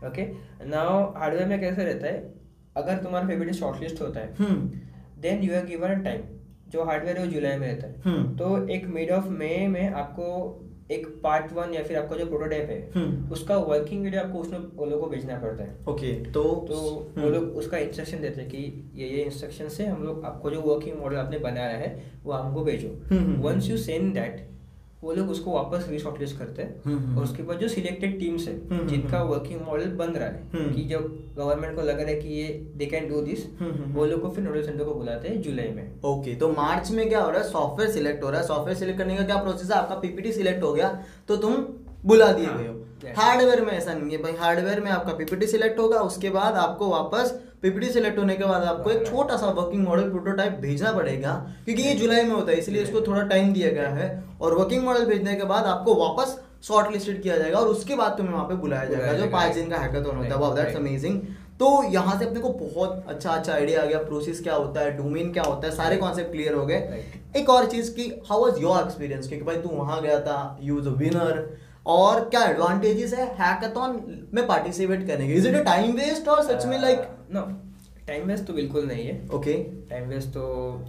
okay 0.07 0.25
now 0.69 1.03
hardware 1.19 1.47
में 1.49 1.59
कैसे 1.59 1.83
रहता 1.83 2.07
है? 2.07 2.33
अगर 2.77 2.97
तुम्हारा 3.03 3.27
फेवरेट 3.27 3.53
शॉर्टलिस्ट 3.55 4.01
होता 4.01 4.19
है 4.19 4.33
हम्म। 4.39 5.21
Then 5.21 5.43
you 5.43 5.55
are 5.55 5.65
given 5.65 6.01
time 6.03 6.21
जो 6.69 6.83
हार्डवेयर 6.83 7.17
है 7.17 7.25
वो 7.25 7.31
जुलाई 7.31 7.57
में 7.57 7.67
रहता 7.67 7.87
है। 7.87 8.01
हम्म। 8.05 8.35
तो 8.37 8.67
एक 8.67 8.85
मिड 8.87 9.11
ऑफ़ 9.11 9.27
मई 9.31 9.67
में 9.67 9.93
आपको 9.93 10.27
एक 10.91 11.05
पार्ट 11.23 11.53
वन 11.53 11.73
या 11.73 11.83
फिर 11.83 11.97
आपका 11.97 12.15
जो 12.15 12.25
प्रोटोटाइप 12.25 12.69
है 12.69 12.79
हम्म। 12.95 13.31
उसका 13.33 13.57
वर्किंग 13.59 14.03
वीडियो 14.03 14.21
आपको 14.21 14.39
उसमें 14.39 14.59
वो 14.75 14.85
लोग 14.85 14.99
को 15.01 15.07
भेजना 15.07 15.37
पड़ता 15.39 15.63
है। 15.63 15.75
ओके 15.89 16.13
तो 16.25 16.43
तो 16.67 16.75
हम्म, 16.75 17.23
वो 17.23 17.29
लोग 17.29 17.55
उसका 17.57 17.77
इंस्ट्रक्शन 17.77 18.21
देते 18.21 18.41
हैं 18.41 18.49
कि 18.49 18.91
ये 18.95 19.07
ये 19.09 19.23
इंस्ट्रक्शन 19.23 19.69
से 19.69 19.85
हम 19.85 20.03
लोग 20.03 20.25
आपको 20.25 20.51
जो 20.51 20.61
वर्किंग 20.61 20.99
मॉडल 20.99 21.17
आपने 21.17 21.39
बनाया 21.39 21.77
है 21.77 21.89
वो 22.23 22.33
हमको 22.33 22.63
भेजो। 22.63 22.87
Hmm, 22.87 23.23
hmm, 23.23 23.41
once 23.43 23.69
you 23.69 23.77
send 23.77 24.13
that 24.13 24.47
वो 25.05 25.13
लोग 25.13 25.29
उसको 25.29 25.51
वापस 25.51 25.85
रीशॉर्टलिस्ट 25.89 26.37
करते 26.37 26.61
हैं। 26.61 26.81
हम्म, 26.85 26.97
हम्म, 26.97 27.17
और 27.17 27.23
उसके 27.23 27.43
बाद 27.43 27.57
जो 27.59 27.67
सिलेक्टेड 27.67 28.17
टीम्स 28.19 28.47
है 28.47 28.53
हम्म, 28.69 28.87
जिनका 28.87 29.19
हम्म। 29.19 29.29
वर्किंग 29.29 29.59
मॉडल 29.61 29.89
बन 29.99 30.11
रहा 30.11 30.29
हम्म। 30.53 30.63
है 30.63 30.73
कि 30.73 30.83
जो 30.83 30.99
गवर्नमेंट 31.37 31.75
को 31.75 31.81
लग 31.81 31.99
रहा 31.99 32.09
है 32.09 32.15
कि 32.15 32.29
ये 32.29 32.47
they 32.75 32.85
can 32.85 33.07
do 33.09 33.21
this 33.21 33.45
hmm, 33.59 33.71
hmm, 33.71 33.93
वो 33.93 34.05
लोग 34.05 34.21
को 34.21 34.29
फिर 34.29 34.43
नोडल 34.43 34.63
सेंटर 34.63 34.83
को 34.83 34.93
बुलाते 34.93 35.27
हैं 35.27 35.41
जुलाई 35.41 35.67
में। 35.67 36.01
ओके 36.05 36.35
तो 36.35 36.49
मार्च 36.53 36.91
में 36.91 37.07
क्या 37.09 37.21
हो 37.21 37.29
रहा 37.29 37.41
है? 37.41 37.49
सॉफ्टवेयर 37.49 37.91
सिलेक्ट 37.91 38.23
हो 38.23 38.29
रहा 38.29 38.41
है। 38.41 38.47
सॉफ्टवेयर 38.47 38.77
सिलेक्ट 38.77 38.99
करने 38.99 39.17
का 39.17 39.25
क्या 39.25 39.37
प्रोसेस 39.37 39.71
है? 39.71 39.77
आपका 39.77 39.95
पीपीटी 39.95 40.31
सिलेक्ट 40.31 40.63
हो 40.63 40.73
गया 40.73 40.89
तो 41.27 41.37
तुम 41.37 41.55
बुला 42.05 42.31
दिए 42.31 42.45
हाँ, 42.45 42.57
गए 42.57 42.67
हो। 42.67 42.73
हार्डवेयर 43.15 43.61
में 43.61 43.71
ऐसा 43.73 43.93
नहीं 43.93 44.11
है 44.11 44.17
भाई। 44.23 44.33
हार्डवेयर 44.39 44.79
में 44.81 44.89
आपका 44.91 45.13
पीपीटी 45.13 45.47
सिलेक्ट 45.47 45.79
होगा 45.79 45.99
उसके 46.01 46.29
बाद 46.29 46.55
आपको 46.57 46.89
वापस 46.89 47.39
पीपीटी 47.65 47.87
सिलेक्ट 47.93 48.19
होने 48.19 48.35
के 48.35 48.45
बाद 48.45 48.63
आपको 48.63 48.89
एक 48.91 49.05
छोटा 49.07 49.37
सा 49.37 49.47
वर्किंग 49.51 49.87
मॉडल 49.87 50.09
प्रोटोटाइप 50.09 50.57
भेजना 50.61 50.91
पड़ेगा 50.91 51.31
क्योंकि 51.65 51.83
ये 51.83 51.93
जुलाई 51.95 52.23
में 52.23 52.35
होता 52.35 52.51
है 52.51 52.57
इसलिए 52.57 52.81
इसको 52.81 53.01
थोड़ा 53.01 53.21
टाइम 53.21 53.53
दिया 53.53 53.71
गया 53.71 53.89
है। 53.89 54.09
और 54.41 54.53
वर्किंग 54.53 54.83
मॉडल 54.83 55.05
भेजने 55.05 55.35
के 55.35 55.43
बाद 55.43 55.65
आपको 55.65 55.95
वापस 55.95 56.35
शॉर्ट 56.67 56.91
लिस्टेड 56.91 57.21
किया 57.23 57.37
जाएगा 57.37 57.59
और 57.59 57.67
उसके 57.67 57.95
बाद 57.95 58.11
तुम्हें 58.17 58.33
वहाँ 58.33 58.45
पे 58.45 58.55
बुलाया 58.57 58.85
जाएगा 58.85 59.13
जो 59.13 59.31
पाँच 59.31 59.55
दिन 59.55 59.69
का 59.69 59.77
हैकाथॉन 59.77 60.15
होता 60.17 60.29
है 60.29 60.39
वाह 60.41 60.55
दैट्स 60.55 60.75
अमेजिंग 60.75 61.19
तो 61.59 61.67
यहाँ 61.89 62.17
से 62.19 62.25
अपने 62.25 62.39
को 62.39 62.49
बहुत 62.53 63.05
अच्छा 63.09 63.29
अच्छा 63.31 63.53
आइडिया 63.53 63.81
आ 63.81 63.85
गया 63.85 63.99
प्रोसेस 64.03 64.41
क्या 64.43 64.55
होता 64.55 64.81
है 64.81 64.95
डोमेन 64.97 65.31
क्या 65.33 65.43
होता 65.43 65.67
है 65.67 65.75
सारे 65.75 65.97
कॉन्सेप्ट 65.97 66.31
क्लियर 66.31 66.53
हो 66.53 66.65
गए. 66.65 67.03
एक 67.37 67.49
और 67.49 67.65
चीज़ 67.65 67.91
की 67.91 68.11
हाउ 68.29 68.41
वाज 68.41 68.61
योर 68.61 68.81
एक्सपीरियंस 68.81 69.27
क्योंकि 69.27 69.45
भाई 69.45 69.57
तू 69.57 69.69
वहाँ 69.75 70.01
गया 70.01 70.19
था 70.19 70.37
यू 70.61 70.75
वाज 70.75 70.87
अ 70.87 70.97
विनर 70.97 71.47
और 71.85 72.19
क्या 72.29 72.43
एडवांटेजेस 72.45 73.13
है? 73.13 73.25
हैकाथॉन 73.39 74.01
में 74.33 74.45
पार्टिसिपेट 74.47 75.07
करने 75.07 75.27
के 75.27 75.33
is 75.33 75.47
it 75.47 75.55
a 75.55 75.63
time 75.63 75.91
waste 75.95 76.27
और 76.27 76.43
सच 76.43 76.65
में 76.65 76.79
लाइक 76.81 77.07
नो 77.33 77.41
टाइम 78.07 78.27
वेस्ट 78.27 78.45
तो 78.45 78.53
बिल्कुल 78.53 78.85
नहीं 78.85 79.05
है। 79.07 79.13
ओके 79.33 79.53
टाइम 79.89 80.07
वेस्ट 80.09 80.29
तो 80.29 80.41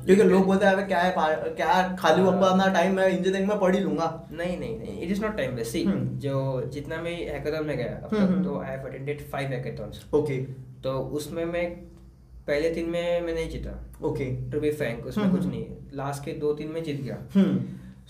क्योंकि 0.06 0.22
लोग 0.22 0.44
बोलते 0.46 0.66
हैं 0.66 0.72
"अबे 0.72 0.82
क्या 0.82 1.00
है 1.00 1.10
क्या 1.56 1.96
खाली 2.00 2.22
हाँ। 2.22 2.30
वक्त 2.30 2.44
अपना 2.46 2.66
टाइम 2.72 2.98
है 2.98 3.08
इंजीनियरिंग 3.10 3.48
में 3.48 3.58
पढ़ 3.58 3.74
ही 3.74 3.80
लूँगा। 3.80 4.08
नहीं 4.32 4.58
नहीं 4.58 4.78
नहीं 4.78 5.00
it 5.02 5.10
is 5.10 5.22
not 5.22 5.36
time 5.36 5.54
waste 5.54 5.72
see. 5.72 5.84
जो 6.24 6.62
जितना 6.72 7.00
मैं 7.02 7.14
हैकाथन 7.28 7.66
में 7.66 7.76
गया 7.76 7.86
अब 7.86 8.14
हम्म, 8.14 8.26
तक 8.26 8.32
हम्म। 8.32 8.44
तो 8.44 8.58
I 8.60 8.70
have 8.70 8.86
attended 8.88 9.20
five 9.30 9.50
hackathons 9.50 10.04
okay 10.14 10.36
तो 10.84 10.98
उसमें 11.18 11.44
मैं 11.44 11.68
पहले 12.46 12.70
तीन 12.70 12.90
में 12.90 13.20
मैं 13.20 13.34
नहीं 13.34 13.48
जीता। 13.50 13.70
ओके 14.02 14.24
टू 14.50 14.60
बी 14.60 14.70
फ्रैंक 14.72 15.06
उसमें 15.06 15.24
हम्म, 15.24 15.36
कुछ। 15.36 15.46
नहीं 15.46 15.64
है। 15.64 15.76
लास्ट 15.94 16.24
के 16.24 16.32
दो 16.40 16.52
तीन 16.54 16.68
में 16.68 16.82
जीत 16.84 17.00
गया। 17.02 17.16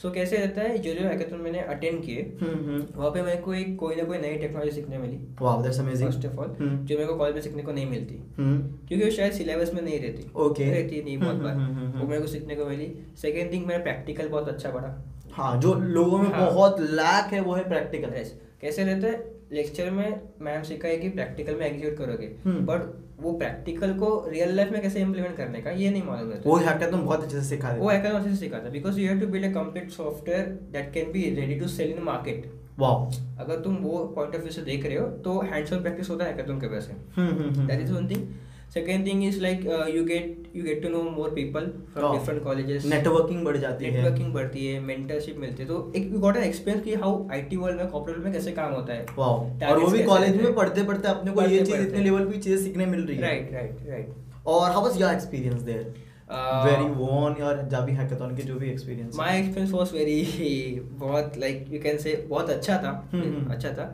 सो 0.03 0.11
कैसे 0.11 0.37
रहता 0.37 0.63
है? 0.63 0.79
जो 0.79 0.95
जो 0.95 1.01
हैकाथन 1.01 1.41
मैंने 1.41 1.61
अटेंड 1.61 2.05
किए 2.05 2.37
हम्म 2.41 2.53
हम्म। 2.53 2.87
वहाँ 2.97 3.11
पे 3.11 3.23
मेरे 3.23 3.37
को 3.37 3.55
एक 3.55 3.77
कोई 3.77 3.97
ना 3.97 4.05
कोई 4.05 4.19
नई 4.19 4.37
टेक्नोलॉजी 4.37 4.71
सीखने 4.71 4.99
मिली। 4.99 5.19
Wow 5.41 5.63
that's 5.63 5.81
amazing 5.81 6.11
first 6.11 6.29
of 6.29 6.37
all. 6.37 6.57
जो 6.61 6.95
मेरे 6.95 7.07
को 7.07 7.15
कॉलेज 7.15 7.35
में 7.35 7.43
सीखने 7.43 7.63
को 7.63 7.73
नहीं 7.73 7.87
मिलती। 7.87 8.23
हम्म। 8.39 8.87
क्योंकि 8.89 9.05
वो 9.05 9.11
शायद 9.11 9.33
सिलेबस 9.33 9.75
में 9.75 9.83
नहीं 9.83 10.01
रहती। 10.01 10.23
Okay. 10.23 10.71
रहती 10.71 11.03
नहीं 11.03 11.19
बहुत 11.19 11.37
बार। 11.37 11.55
वो। 12.03 12.09
मेरे 12.09 12.21
को 12.21 12.29
सीखने 12.29 12.55
को 12.55 12.67
मिली। 12.67 12.99
सेकेंड 13.17 13.53
थिंग 13.53 13.67
मेरा 13.67 13.83
प्रैक्टिकल 13.83 14.29
बहुत 14.29 14.49
अच्छा 14.49 14.71
पड़ा। 14.71 15.05
हाँ 15.33 15.61
जो 15.61 15.75
लोगों 15.75 16.19
में 16.19 16.31
हाँ। 16.33 16.51
बहुत 16.51 16.81
लैक 16.81 17.33
है 17.33 17.41
वो 17.41 17.55
है 17.55 17.69
प्रैक्टिकल. 17.69 18.25
कैसे 18.61 18.85
रहता 18.85 19.07
है? 19.07 19.31
लेक्चर 19.53 19.91
में 19.91 20.21
मैम 20.41 20.63
सिखाए 20.63 20.97
कि 20.97 21.09
प्रैक्टिकल 21.09 21.55
में 21.55 21.67
एग्जीक्यूट 21.67 21.97
करोगे। 21.97 22.37
बट 22.47 23.06
वो 23.21 23.33
प्रैक्टिकल 23.39 23.93
को 23.99 24.09
रियल 24.29 24.55
लाइफ 24.57 24.73
में 24.73 24.81
कैसे 24.83 25.01
इम्प्लीमेंट 25.01 25.37
करने 25.37 25.61
का 25.61 25.71
ये 25.73 25.91
नहीं 25.91 26.03
मालूम 26.03 26.31
रहता। 26.31 26.51
वो 26.51 26.57
हैकाथॉन 26.57 27.05
बहुत 27.05 27.23
अच्छे 27.23 27.37
से 27.37 27.45
सिखा 27.47 27.73
वो 27.73 27.89
हैकर 27.89 28.07
हैकाथन 28.07 28.19
अच्छे 28.19 28.31
से 28.31 28.37
सिखाता। 28.37 28.71
Because 28.71 29.01
you 29.01 29.09
have 29.09 29.21
to 29.21 29.27
build 29.27 29.47
a 29.47 29.53
complete 29.55 29.91
software 29.91 30.47
that 30.73 30.93
can 30.95 31.13
be 31.13 31.23
ready 31.35 31.59
to 31.61 31.69
sell 31.69 31.91
in 31.91 32.03
market 32.05 32.51
wow 32.79 33.11
अगर 33.41 33.61
तुम 33.61 33.77
वो 33.83 33.99
पॉइंट 34.17 34.35
ऑफ़ 34.35 34.43
व्यू 34.43 34.53
से 34.53 34.63
देख 34.63 34.85
रहे 34.87 34.97
हो 34.97 35.07
तो 35.25 35.41
हैंड्स 35.53 35.73
ऑन 35.73 35.83
प्रैक्टिस 35.83 36.11
होता 36.11 36.25
है 36.25 36.31
हैकाथन 36.31 36.61
के 36.61 36.67
वजह 36.67 36.81
से 36.81 36.93
hmm 37.17 37.43
hmm 37.43 37.67
that 37.67 37.81
is 37.81 37.93
one 37.93 38.09
thing 38.11 38.27
second 38.75 39.07
thing 39.07 39.25
is 39.25 39.41
like 39.43 39.65
you 39.95 40.05
get 40.05 40.51
you 40.57 40.63
get 40.63 40.83
to 40.83 40.89
know 40.89 41.03
more 41.11 41.31
people 41.35 41.67
from. 41.93 42.13
Different 42.13 42.43
colleges 42.45 42.87
networking 42.87 43.45
बढ़ 43.45 43.57
जाती 43.57 43.85
है। 43.85 43.91
नेटवर्किंग 43.93 44.33
बढ़ती 44.35 44.67
है 44.67 44.81
मेंटरशिप 44.81 45.37
मिलती 45.39 45.63
है। 45.63 45.69
तो 45.69 45.93
एक 45.97 46.11
यू 46.13 46.19
गॉट 46.21 46.37
एन 46.37 46.45
एक्सपीरियंस 46.45 46.85
कि 46.85 46.95
हाउ 46.95 47.29
आईटी 47.33 47.57
वर्ल्ड 47.57 47.81
में 47.81 47.89
कॉर्पोरेट 47.89 48.25
में 48.25 48.33
कैसे 48.33 48.53
काम 48.53 48.73
होता 48.73 48.93
है। 48.93 49.07
वाओ 49.19 49.39
और 49.71 49.79
वो 49.81 49.91
भी 49.91 50.03
कॉलेज 50.05 50.43
में 50.43 50.53
पढ़ते 50.55 50.85
पढ़ते 50.85 51.09
अपने 51.09 51.33
को 51.33 51.43
ये 51.45 51.61
चीज़ 51.61 51.77
इतने 51.77 52.03
लेवल 52.05 52.27
पे 52.27 52.39
चीज़ें 52.39 52.65
सीखने 52.65 52.87
मिल 52.87 53.07
रही 53.07 53.17
है। 53.17 53.23
राइट 53.23 53.53
राइट 53.53 53.89
राइट 53.89 54.47
और 54.47 54.71
how 54.71 54.83
was 54.85 55.01
your 55.01 55.13
experience 55.13 55.63
there 55.63 55.95
Uh, 56.27 56.65
very 56.65 56.85
von 56.95 57.35
और 57.49 57.61
जाबी 57.71 57.93
हैकाथन 57.93 58.35
के 58.37 58.43
जो 58.43 58.55
भी 58.55 58.71
experience 58.71 59.17
my 59.17 59.39
experience 59.39 59.73
was 59.73 59.93
very 59.93 60.81
बहुत 60.93 61.37
लाइक 61.39 61.67
यू 61.73 61.81
कैन 61.81 61.99
से 61.99 62.15
बहुत 62.31 62.51
अच्छा 62.51 62.77
था। 62.77 62.91
हम्म, 63.13 63.23
हम्म। 63.25 63.53
अच्छा 63.53 63.69
था। 63.69 63.85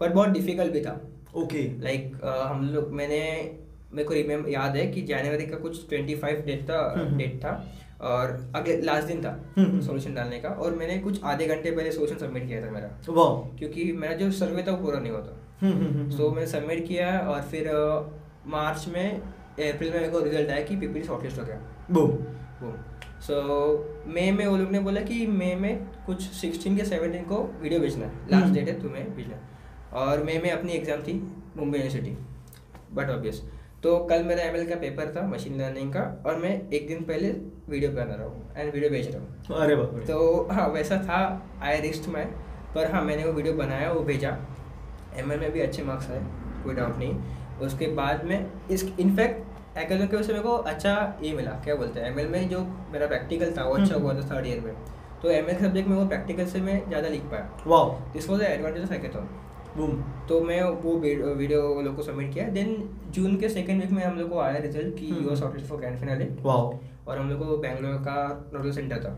पर 0.00 0.08
बहुत 0.08 0.28
डिफ़िकल्ट 0.28 0.72
भी 0.72 0.80
था। 0.80 0.92
ओके 1.36 1.62
लाइक 1.80 2.12
हम 2.24 2.68
लोग 2.74 2.92
मैंने 2.92 3.18
मेरे 3.92 4.08
को 4.08 4.14
रिमेम 4.14 4.46
याद 4.48 4.76
है 4.76 4.86
कि 4.86 5.02
जनवरी 5.02 5.46
का 5.46 5.56
कुछ 5.58 5.78
25 5.88 6.44
डेट 6.46 6.68
था 6.70 6.80
हम्म। 6.96 7.16
डेट 7.18 7.38
था 7.44 7.52
और 8.10 8.30
अगले 8.56 8.80
लास्ट 8.80 9.06
दिन 9.08 9.20
था 9.22 9.32
सोल्यूशन 9.56 10.14
डालने 10.14 10.38
का 10.40 10.48
और 10.48 10.74
मैंने 10.74 10.98
कुछ 10.98 11.22
आधे 11.24 11.46
घंटे 11.46 11.70
पहले 11.70 11.92
सॉल्यूशन 11.92 12.26
सबमिट 12.26 12.46
किया 12.48 12.66
था 12.66 12.70
मेरा। 12.70 12.88
क्योंकि 13.58 13.92
मेरा 13.94 14.14
जो 14.16 14.30
सर्वे 14.32 14.62
था 14.62 14.72
वो 14.72 14.84
पूरा 14.84 15.00
नहीं 15.00 15.12
होता 15.12 15.36
हम्म, 15.62 16.08
सो 16.10 16.30
मैंने 16.30 16.46
सबमिट 16.46 16.86
किया 16.88 17.18
और 17.20 17.42
फिर 17.50 17.68
मार्च 18.48 18.86
में 18.88 19.06
अप्रैल 19.10 19.90
में 19.90 19.98
मेरे 20.00 20.08
को 20.08 20.20
रिज़ल्ट 20.20 20.50
आया 20.50 20.62
कि 20.64 20.76
पीपीटी 20.76 21.06
शॉर्टलिस्ट 21.06 21.38
हो 21.38 21.44
गया। 21.44 21.60
बूम 21.90 22.10
वो 22.62 22.72
सो 23.26 23.36
मई 24.06 24.30
में 24.30 24.46
वो 24.46 24.56
लोग 24.56 24.70
ने 24.72 24.80
बोला 24.80 25.00
कि 25.00 25.26
मई 25.26 25.54
में 25.54 25.86
कुछ 26.06 26.22
16 26.34 26.76
के 26.76 26.84
17 26.84 27.24
को 27.28 27.42
वीडियो 27.62 27.80
भेजना 27.80 28.06
है। 28.06 28.30
लास्ट 28.30 28.44
हम्म। 28.44 28.54
डेट 28.54 28.68
है 28.68 28.80
तुम्हें 28.82 29.14
भेजना 29.16 30.00
और 30.00 30.22
मई 30.24 30.38
में 30.38 30.50
अपनी 30.50 30.72
एग्ज़ाम 30.72 31.02
थी 31.02 31.14
मुंबई 31.56 31.78
यूनिवर्सिटी 31.78 32.16
बट 32.92 33.10
ऑब्वियस 33.10 33.42
तो 33.82 33.96
कल 34.06 34.22
मेरा 34.24 34.42
एमएल 34.42 34.68
का 34.68 34.76
पेपर 34.76 35.12
था 35.14 35.26
मशीन 35.26 35.60
लर्निंग 35.60 35.92
का 35.92 36.00
और 36.26 36.36
मैं 36.38 36.50
एक 36.70 36.86
दिन 36.88 37.02
पहले 37.04 37.28
वीडियो 37.68 37.90
बना 37.92 38.14
रहा 38.14 38.26
हूँ 38.26 38.52
एंड 38.56 38.72
वीडियो 38.72 38.90
भेज 38.90 39.06
रहा 39.08 39.20
हूँ। 39.20 39.60
अरे 39.60 39.76
बाप 39.76 40.02
तो 40.08 40.48
हाँ 40.50 40.66
वैसा 40.68 40.96
था 41.04 41.20
आई 41.62 41.80
रिस्ट 41.80 42.08
मैं 42.08 42.26
पर 42.74 42.90
हाँ 42.92 43.02
मैंने 43.02 43.24
वो 43.24 43.32
वीडियो 43.32 43.54
बनाया 43.54 43.92
वो 43.92 44.00
भेजा। 44.10 44.36
एमएल 45.18 45.40
में 45.40 45.52
भी 45.52 45.60
अच्छे 45.60 45.82
मार्क्स 45.82 46.10
आए 46.10 46.20
कोई 46.64 46.74
डाउट 46.74 46.98
नहीं। 46.98 47.14
उसके 47.66 47.86
बाद 47.94 48.24
में 48.24 48.50
इस 48.70 48.84
इनफैक्ट 49.00 49.78
एकेडमी 49.78 50.06
के 50.06 50.16
वजह 50.16 50.26
से 50.26 50.32
मेरे 50.32 50.42
को 50.44 50.56
अच्छा 50.72 50.94
ये 51.22 51.32
मिला 51.34 51.50
क्या 51.64 51.74
बोलते 51.74 52.00
हैं 52.00 52.10
एमएल 52.10 52.28
में 52.28 52.48
जो 52.48 52.60
मेरा 52.92 53.06
प्रैक्टिकल 53.06 53.52
था 53.56 53.64
वो 53.64 53.74
अच्छा 53.74 53.94
हम्म। 53.94 54.04
हुआ 54.04 54.14
था 54.14 54.28
थर्ड 54.30 54.46
ईयर 54.46 54.60
में। 54.60 54.74
तो 55.22 55.30
एम 55.30 55.48
सब्जेक्ट 55.58 55.88
में 55.88 55.96
वो 55.96 56.06
प्रैक्टिकल 56.08 56.46
से 56.46 56.60
मैं 56.60 56.76
ज़्यादा 56.88 57.08
लिख 57.08 57.22
पाया। 57.30 57.62
Wow 57.66 57.90
this 58.12 58.28
was 58.30 58.42
advantage 58.42 58.82
of 58.82 58.92
hackathon 58.92 59.28
boom 59.76 59.92
तो 60.28 60.40
मैं 60.40 60.62
वो 60.62 60.96
वीडियो 60.98 61.62
वो 61.64 61.82
लोग 61.82 61.96
को 61.96 62.02
सबमिट 62.02 62.32
किया। 62.34 62.48
देन 62.50 62.74
जून 63.14 63.36
के 63.40 63.48
सेकेंड 63.48 63.80
वीक 63.80 63.90
में 63.90 64.02
हम 64.04 64.18
लोग 64.18 64.30
को 64.30 64.38
आया 64.40 64.58
रिज़ल्ट 64.58 64.96
कि। 64.96 65.06
You 65.10 65.28
are 65.30 65.36
shortage 65.36 65.68
for 65.68 65.78
grand 65.78 65.98
finale 65.98 66.24
wow 66.42 66.78
और 67.06 67.18
हम 67.18 67.30
लोग 67.30 67.38
को 67.40 67.56
बैंगलोर 67.58 67.94
का 68.00 68.50
नोडल 68.54 68.70
सेंटर 68.72 69.04
था। 69.04 69.16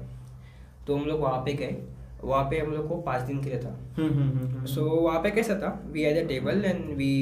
तो 0.86 0.96
हम 0.96 1.04
लोग 1.06 1.20
वहाँ 1.20 1.40
पे 1.44 1.52
गए। 1.54 1.76
वहाँ 2.22 2.44
पे 2.50 2.58
हम 2.58 2.72
लोग 2.72 2.88
को 2.88 2.96
पाँच 3.02 3.22
दिन 3.22 3.42
के 3.42 3.50
लिए 3.50 3.58
था। 3.60 3.76
हम्म 3.96 4.08
हम्म 4.10 4.38
हम्म 4.38 4.64
सो 4.66 4.84
वहाँ 4.84 5.20
पे 5.22 5.30
कैसा 5.30 5.54
था? 5.54 5.70
We 5.92 6.02
as 6.02 6.18
a 6.18 6.26
table 6.28 6.64
and 6.64 6.84
we 6.96 7.12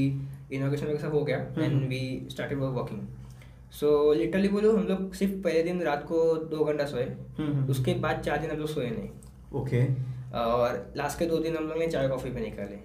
inauguration 0.53 0.87
वगैरह 0.87 1.01
सब 1.01 1.15
हो 1.15 1.23
गया। 1.25 1.39
And 1.59 1.89
we 1.89 2.27
started 2.31 2.59
working 2.59 3.01
so 3.73 4.13
literally 4.15 4.49
बोलो 4.49 4.77
हम 4.77 4.87
लोग 4.87 5.13
सिर्फ़ 5.15 5.35
पहले 5.43 5.63
दिन 5.63 5.83
रात 5.83 6.05
को 6.05 6.23
दो 6.51 6.65
घंटा 6.65 6.85
सोए। 6.87 7.05
उसके 7.71 7.95
बाद 8.01 8.21
चार 8.21 8.39
दिन 8.39 8.51
हम 8.51 8.57
लोग 8.59 8.69
सोए 8.69 8.91
नहीं। 8.91 9.09
ओके 9.61 9.85
और 10.39 10.93
लास्ट 10.97 11.19
के 11.19 11.27
दो 11.27 11.39
दिन 11.39 11.57
हम 11.57 11.69
लोग 11.69 11.79
ने 11.79 11.87
चाय 11.89 12.09
कॉफ़ी 12.09 12.31
पे 12.31 12.41
निकाले। 12.41 12.79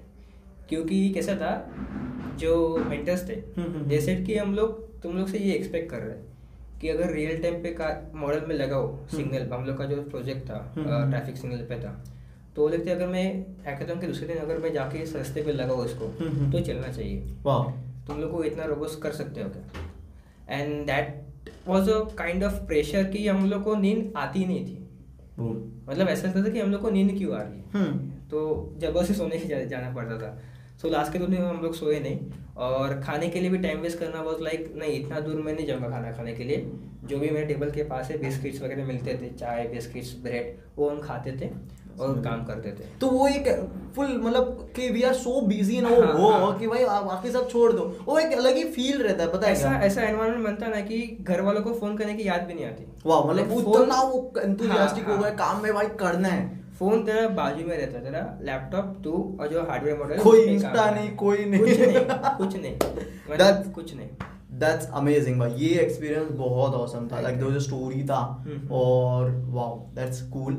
क्योंकि 0.69 1.09
कैसा 1.09 1.35
था 1.35 1.51
जो 2.39 2.55
मेंटर्स 2.89 3.29
थे 3.29 3.33
हम्म, 3.33 3.67
हम्म। 3.67 3.89
जैसे 3.89 4.15
कि 4.15 4.37
हम 4.37 4.55
लोग 4.55 5.01
तुम 5.01 5.17
लोग 5.17 5.27
से 5.27 5.37
ये 5.37 5.53
एक्सपेक्ट 5.53 5.89
कर 5.91 5.99
रहे 5.99 6.17
हैं 6.17 6.79
कि 6.81 6.89
अगर 6.89 7.11
रियल 7.11 7.41
टाइम 7.41 7.61
पे 7.63 7.69
का 7.73 7.89
मॉडल 8.15 8.45
में 8.47 8.55
लगाओ 8.55 8.87
सिग्नल 9.07 9.47
हम 9.53 9.65
लोग 9.65 9.77
का 9.77 9.85
जो 9.85 10.01
प्रोजेक्ट 10.01 10.49
था 10.49 10.73
हम्म। 10.75 11.09
ट्रैफ़िक 11.09 11.37
सिग्नल 11.37 11.57
पे 11.57 11.75
था 11.75 12.03
तो 12.55 12.61
वो 12.61 12.67
लगते 12.69 12.89
अगर 12.89 13.07
मैं 13.07 13.23
हैकाथन 13.65 13.99
के 13.99 14.07
दूसरे 14.07 14.27
दिन 14.27 14.37
अगर 14.37 14.57
मैं 14.57 14.71
जाके 14.73 14.97
इस 14.97 15.15
रास्ते 15.15 15.41
पे 15.43 15.51
लगाऊँ 15.51 15.85
इसको 15.85 16.05
हम्म, 16.05 16.31
हम्म। 16.31 16.51
तो 16.51 16.59
चलना 16.59 16.87
चाहिए। 16.87 17.21
तुम 18.07 18.19
लोग 18.21 18.31
को 18.31 18.43
इतना 18.43 18.65
रोबोस्ट 18.65 19.01
कर 19.01 19.11
सकते 19.11 19.41
हो 19.41 19.49
क्या? 19.49 20.57
And 20.57 20.85
that 20.85 21.21
was 21.67 21.89
a 21.91 21.99
kind 22.17 22.43
of 22.43 22.53
pressure 22.53 23.03
कि 23.03 23.27
हम 23.27 23.49
लोग 23.49 23.63
को 23.63 23.75
नींद 23.75 24.13
आती 24.17 24.45
नहीं 24.45 24.65
थी। 24.65 24.77
मतलब 25.89 26.07
ऐसा 26.07 26.27
लगता 26.27 26.43
था 26.43 26.49
कि 26.49 26.59
हम 26.59 26.71
लोग 26.71 26.81
को 26.81 26.89
नींद 26.89 27.17
क्यों 27.17 27.35
आ 27.35 27.41
रही 27.41 27.57
है? 27.57 27.65
हम्म। 27.73 28.09
तो 28.29 28.39
ज़बरदस्ती 28.79 29.13
सोने 29.13 29.37
के 29.37 29.47
जा, 29.47 29.63
जाना 29.63 29.93
पड़ता 29.95 30.17
था। 30.17 30.39
सो 30.81 30.89
लास्ट 30.89 31.13
के 31.13 31.19
दो 31.19 31.25
दिन 31.25 31.41
हम 31.41 31.61
लोग 31.63 31.75
सोए 31.75 31.99
नहीं। 31.99 32.19
और 32.57 32.99
खाने 33.01 33.27
के 33.29 33.39
लिए 33.39 33.49
भी 33.49 33.57
टाइम 33.57 33.79
वेस्ट 33.79 33.99
करना 33.99 34.21
वॉज़ 34.21 34.41
लाइक 34.41 34.73
नहीं 34.75 34.99
इतना 34.99 35.19
दूर 35.19 35.41
मैं 35.41 35.53
नहीं 35.53 35.65
जाऊँगा 35.67 35.89
खाना 35.89 36.11
खाने 36.11 36.33
के 36.33 36.43
लिए। 36.43 36.65
जो 37.03 37.17
भी 37.19 37.29
मेरे 37.29 37.45
टेबल 37.45 37.71
के 37.71 37.83
पास 37.83 38.09
है 38.11 38.17
बिस्किट्स 38.17 38.61
वगैरह 38.61 38.85
मिलते 38.85 39.13
थे 39.13 39.29
चाय 39.29 39.67
बिस्किट्स 39.67 40.15
ब्रेड 40.23 40.57
वो 40.77 40.89
हम 40.89 40.99
खाते 41.01 41.31
थे 41.31 41.49
और 41.99 42.21
काम 42.21 42.43
करते 42.45 42.71
थे। 42.71 42.87
तो 43.01 43.07
वो 43.07 43.27
एक 43.27 43.47
फुल 43.95 44.17
मतलब 44.17 44.73
कि 44.75 44.89
वी 44.89 45.03
आर 45.03 45.13
सो 45.13 45.41
बिज़ी 45.41 45.81
ना 45.81 45.89
हाँ, 45.89 46.13
वो 46.13 46.31
हाँ। 46.31 46.57
कि 46.59 46.67
भाई 46.67 46.85
बाकी 46.85 47.31
सब 47.31 47.49
छोड़ 47.49 47.71
दो। 47.73 47.85
वो 48.05 48.17
एक 48.19 48.37
अलग 48.37 48.55
ही 48.55 48.63
फील 48.63 49.01
रहता 49.01 49.23
है 49.23 49.31
पता 49.33 49.47
है 49.47 49.53
ऐसा 49.53 49.73
ऐसा 49.83 50.01
एनवायरनमेंट 50.01 50.45
बनता 50.47 50.67
ना 50.67 50.81
कि 50.81 50.99
घर 51.21 51.41
वालों 51.41 51.61
को 51.61 51.73
फ़ोन 51.73 51.97
करने 51.97 52.13
की 52.13 52.27
याद 52.27 52.41
भी 52.41 52.53
नहीं 52.53 52.65
आती। 52.65 52.85
वाह 53.05 53.25
मतलब 53.25 53.51
उतना 53.53 54.01
वो 54.01 54.33
एंथुसियास्टिक 54.37 55.05
हाँ, 55.05 55.15
हो 55.15 55.23
गए 55.23 55.29
हाँ। 55.29 55.37
काम 55.37 55.63
में 55.63 55.73
भाई 55.73 55.87
करना 55.99 56.27
है। 56.27 56.64
फ़ोन 56.79 57.03
तेरा 57.05 57.27
बाजू 57.27 57.67
में 57.67 57.77
रहता 57.77 57.97
है 57.97 58.03
तेरा 58.03 58.39
लैपटॉप 58.41 59.01
तू 59.03 59.37
और 59.41 59.47
जो 59.47 59.61
हार्डवेयर 59.61 59.97
मॉडल 59.97 60.17
कोई 60.17 60.41
इंस्टा 60.41 60.89
नहीं 60.91 61.15
कोई 61.15 61.45
नहीं 61.45 61.59
कुछ 61.59 61.79
नहीं। 61.79 62.05
कुछ 62.37 62.55
नहीं। 62.55 62.75
मतलब 63.31 63.71
कुछ 63.75 63.95
नहीं। 63.95 64.07
दैट्स 64.59 64.89
अमेजिंग 64.93 65.39
भाई। 65.39 65.51
ये 65.51 65.69
एक्सपीरियंस 65.79 66.31
बहुत 66.31 66.73
औसम 66.73 67.07
था। 67.11 67.19
लाइक 67.21 67.37
जो 67.39 67.59
स्टोरी 67.59 68.03
था। 68.03 68.45
और 68.71 69.31
वाओ 69.45 69.79
दैट्स 69.95 70.21
कूल 70.29 70.53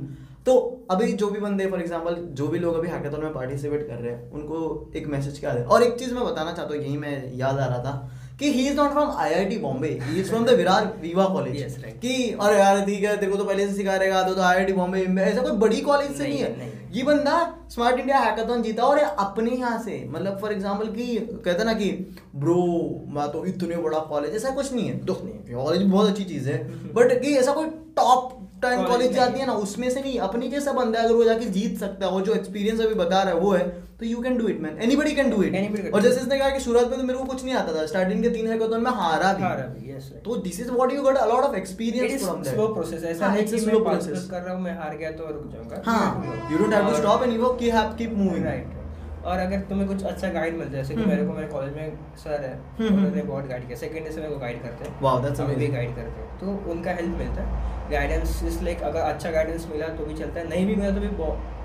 तो 0.46 0.86
अभी 0.90 1.12
जो 1.12 1.30
भी 1.30 1.40
बंदे 1.40 1.66
फॉर 1.66 1.80
एग्जांपल 1.80 2.14
जो 2.30 2.46
भी 2.48 2.58
लोग 2.58 2.74
अभी 2.74 2.88
हैकाथॉन 2.88 3.20
में 3.20 3.32
पार्टिसिपेट 3.32 3.86
कर 3.88 3.94
रहे 3.94 4.12
हैं 4.12 4.30
उनको 4.30 4.58
एक 4.96 5.06
मैसेज 5.06 5.38
क्या 5.38 5.52
है 5.52 5.64
और 5.64 5.82
एक 5.82 5.98
चीज़ 5.98 6.14
मैं 6.14 6.24
बताना 6.24 6.52
चाहता 6.52 6.74
हूँ 6.74 6.82
यही 6.82 6.96
मैं 6.96 7.32
याद 7.34 7.58
आ 7.58 7.66
रहा 7.66 7.78
था। 7.78 8.10
कि 8.40 8.50
he 8.52 8.66
is 8.68 8.76
not 8.76 8.90
from 8.92 9.10
IIT 9.18 9.56
Bombay 9.58 9.88
he 10.02 10.18
is 10.20 10.28
from 10.28 10.44
the 10.46 10.50
Virar 10.54 10.86
Viva 11.02 11.24
college 11.26 11.54
Yes, 11.56 11.76
right. 11.76 11.94
कि 12.00 12.30
अरे 12.40 12.58
यार 12.58 12.80
ठीक 12.86 13.04
है 13.04 13.16
तेरे 13.16 13.30
को 13.32 13.38
तो 13.38 13.44
पहले 13.44 13.66
से 13.68 13.74
सिखा 13.74 13.94
रहेगा 13.96 14.22
तो, 14.22 14.34
तो 14.34 14.42
आईआईटी 14.42 14.72
बॉम्बे 14.72 15.00
ऐसा 15.22 15.42
कोई 15.42 15.56
बड़ी 15.58 15.80
कॉलेज 15.80 16.10
से 16.12 16.22
नहीं, 16.22 16.42
नहीं, 16.42 16.42
है। 16.42 16.90
ये 16.92 17.02
बंदा 17.02 17.36
स्मार्ट 17.70 17.98
इंडिया 17.98 18.18
हैकाथॉन 18.18 18.62
जीता 18.62 18.82
और 18.82 18.98
ये 18.98 19.04
अपने 19.18 19.50
यहाँ 19.50 19.82
से 19.82 20.04
मतलब 20.08 20.38
फॉर 20.40 20.52
एग्जांपल 20.52 20.86
कि 20.92 21.16
कहते 21.44 21.64
ना 21.64 21.72
कि 21.74 21.90
ब्रो 22.36 22.62
मैं 23.08 23.28
तो 23.32 23.44
इतने 23.46 23.76
बड़ा 23.78 23.98
कॉलेज 24.10 24.34
ऐसा 24.36 24.50
कुछ 24.50 24.72
नहीं 24.72 24.88
है। 24.88 24.98
तो 25.06 25.14
कॉलेज 25.14 25.82
बहुत 25.82 26.10
अच्छी 26.10 26.24
चीज़ 26.24 26.48
है 26.50 26.62
बट 26.94 27.20
कि 27.22 27.36
ऐसा 27.36 27.52
कोई 27.52 27.66
टॉप 27.96 28.32
टाइम 28.62 28.82
कॉलेज 28.84 29.12
जाती 29.12 29.40
है 29.40 29.46
ना 29.46 29.52
उसमें 29.64 29.88
से 29.90 30.00
नहीं 30.00 30.18
अपनी 30.20 30.48
जैसा 30.48 30.72
बंदा 30.72 30.98
है 30.98 31.04
अगर 31.04 31.14
वो 31.14 31.24
जाके 31.24 31.46
जीत 31.50 31.78
सकता 31.78 32.06
है 32.06 32.12
वो 32.12 32.20
जो 32.20 32.34
एक्सपीरियंस 32.34 32.80
अभी 32.80 32.94
बता 32.94 33.22
रहा 33.22 33.34
है 33.34 33.40
वो 33.40 33.52
है 33.52 33.64
तो 34.00 34.06
you 34.06 34.20
can 34.22 34.36
do 34.38 34.48
it 34.48 34.60
man 34.60 34.78
anybody 34.82 35.12
can 35.14 35.30
do 35.30 35.42
it 35.42 35.94
और 35.94 36.02
जैसे 36.02 36.20
इसने 36.20 36.38
कहा 36.38 36.48
कि 36.50 36.60
शुरुआत 36.60 36.88
में 36.88 36.98
तो 36.98 37.04
मेरे 37.04 37.18
को 37.18 37.24
कुछ 37.24 37.44
नहीं 37.44 37.54
आता 37.54 37.74
था। 37.74 37.84
स्टार्टिंग 37.86 38.22
के 38.22 38.30
तीन 38.30 38.48
हैकाथॉन 38.48 38.82
में 38.82 38.90
हारा 38.92 39.32
भी। 39.32 39.42
हारा 39.42 39.66
भी, 39.66 39.92
yes, 39.92 40.08
right. 40.08 40.24
तो 40.24 40.36
this 40.42 40.60
is 40.60 40.70
what 40.70 40.92
you 40.92 41.02
got 41.02 41.16
a 41.16 41.24
lot 41.26 41.44
of 41.44 41.54
experience 41.56 42.24
from 42.24 42.42
that 42.42 42.54
slow 42.56 42.66
process. 42.74 43.04
ऐसा 43.04 43.26
हाँ, 43.26 43.34
नहीं 43.34 43.46
कि 43.46 43.66
मैं 43.66 43.74
process. 43.86 44.28
कर 44.30 44.42
रहा 44.42 44.54
हूँ 44.54 44.62
मैं 44.62 44.74
हार 44.78 44.96
गया 44.96 45.10
तो 45.12 45.26
रुक 45.28 45.46
जाऊँगा। 45.52 45.82
हाँ 45.86 46.48
you 46.52 46.58
don't 46.58 46.74
have 46.74 46.90
to 46.90 46.96
stop 46.96 47.22
and 47.22 47.32
you 47.32 47.52
की 47.62 47.70
हैव 47.70 47.94
कीप 47.98 48.12
मूविंग 48.16 48.44
राइट 48.46 49.24
और 49.24 49.38
अगर 49.38 49.60
तुम्हें 49.70 49.88
कुछ 49.88 50.02
अच्छा 50.04 50.28
गाइड 50.32 50.56
मिल 50.56 50.68
जाए 50.70 50.82
जैसे 50.82 50.94
कि 50.94 51.00
हम्म। 51.00 51.10
मेरे 51.10 51.26
को 51.26 51.32
मेरे 51.32 51.46
कॉलेज 51.48 51.76
में 51.76 51.98
सर 52.24 52.40
है 52.42 52.52
हम्म, 52.52 52.88
उन्होंने 52.88 53.20
हम्म। 53.20 53.28
बहुत 53.28 53.48
गाइड 53.48 53.66
किया। 53.66 53.78
सेकेंड 53.78 54.04
ईयर 54.04 54.12
से 54.12 54.20
मेरे 54.20 54.32
को 54.34 54.40
गाइड 54.40 54.62
करते 54.62 54.84
हैं। 54.84 54.92
अभी 54.92 55.54
भी 55.54 55.54
amazing. 55.54 55.74
गाइड 55.74 55.96
करते 55.96 56.20
हैं। 56.20 56.38
तो 56.40 56.70
उनका 56.72 56.92
हेल्प 56.92 57.18
मिलता 57.18 57.42
है। 57.42 57.90
गाइडेंस 57.90 58.40
इस 58.46 58.62
लाइक 58.62 58.82
अगर 58.82 59.00
अच्छा 59.00 59.30
गाइडेंस 59.30 59.66
मिला 59.72 59.88
तो 59.96 60.04
भी 60.04 60.14
चलता 60.14 60.40
है। 60.40 60.48
नहीं 60.48 60.66
भी 60.66 60.74
मिला 60.74 60.90
तो 60.90 61.00
भी 61.00 61.08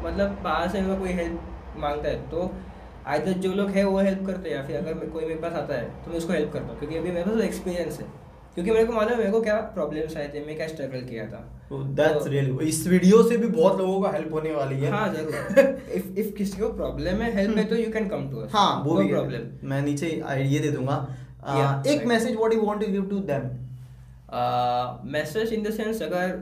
मतलब 0.07 0.37
बाहर 0.43 0.69
से 0.69 0.81
कोई 0.81 1.13
हेल्प 1.13 1.47
माँगता 1.77 2.09
है 2.09 2.29
तो 2.29 2.51
आइधर 3.07 3.33
जो 3.43 3.53
लोग 3.53 3.69
है 3.69 3.83
वो 3.83 3.99
हेल्प 3.99 4.25
करते 4.25 4.49
हैं 4.49 4.55
या 4.55 4.63
फिर 4.63 4.75
अगर 4.77 4.93
कोई 5.09 5.23
मेरे 5.23 5.39
पास 5.41 5.53
आता 5.53 5.75
है 5.75 5.85
तो 6.03 6.11
मैं 6.11 6.17
उसको 6.17 6.33
हेल्प 6.33 6.51
करता 6.53 6.67
हूँ 6.67 6.79
क्योंकि 6.79 6.97
अभी 6.97 7.11
मेरे 7.11 7.31
पास 7.31 7.43
एक्सपीरियंस 7.43 7.99
है। 7.99 8.05
क्योंकि 8.55 8.71
मेरे 8.71 8.85
को 8.85 8.93
मालूम 8.93 9.11
है 9.11 9.17
मेरे 9.17 9.31
को 9.31 9.41
क्या 9.41 9.55
प्रॉब्लम्स 9.75 10.15
आए 10.17 10.27
थे 10.33 10.45
मैं 10.45 10.55
क्या 10.55 10.67
स्ट्रगल 10.67 11.01
किया 11.09 11.25
था। 11.25 11.39
दैट्स 11.71 12.23
तो- 12.23 12.27
रियली 12.27 12.67
इस 12.69 12.85
वीडियो 12.87 13.21
से 13.29 13.37
भी 13.37 13.47
बहुत 13.47 13.77
लोगों 13.79 14.01
का 14.01 14.09
हेल्प 14.09 14.33
होने 14.33 14.51
वाली 14.51 14.79
है। 14.79 14.91
हाँ 14.91 15.13
ज़रूर। 15.13 15.59
इफ़ 15.97 16.19
इफ़ 16.19 16.33
किसी 16.35 16.61
को 16.61 16.69
प्रॉब्लम 16.73 17.21
है 17.21 17.31
हेल्प 17.35 17.57
है 17.57 17.65
तो 17.65 17.75
you 17.75 17.91
can 17.91 18.07
come 18.09 18.29
to 18.31 18.41
us 18.41 18.51
हाँ 18.53 18.81
वो 18.85 18.95
भी 18.95 19.07
प्रॉब्लम 19.07 19.69
मैं 19.69 19.81
नीचे 19.81 20.09
ये 20.45 20.59
दे 20.59 20.71
दूँगा। 20.71 20.97
एक 21.87 22.05
message 22.05 22.35
what 22.37 22.53
you 22.53 22.61
want 22.61 22.81
to 22.81 22.91
give 22.91 23.05
to 23.09 23.19
them 23.31 23.49
message 25.11 25.53
in 25.53 25.63
the 25.63 25.71
sense 25.73 26.01
अगर 26.01 26.37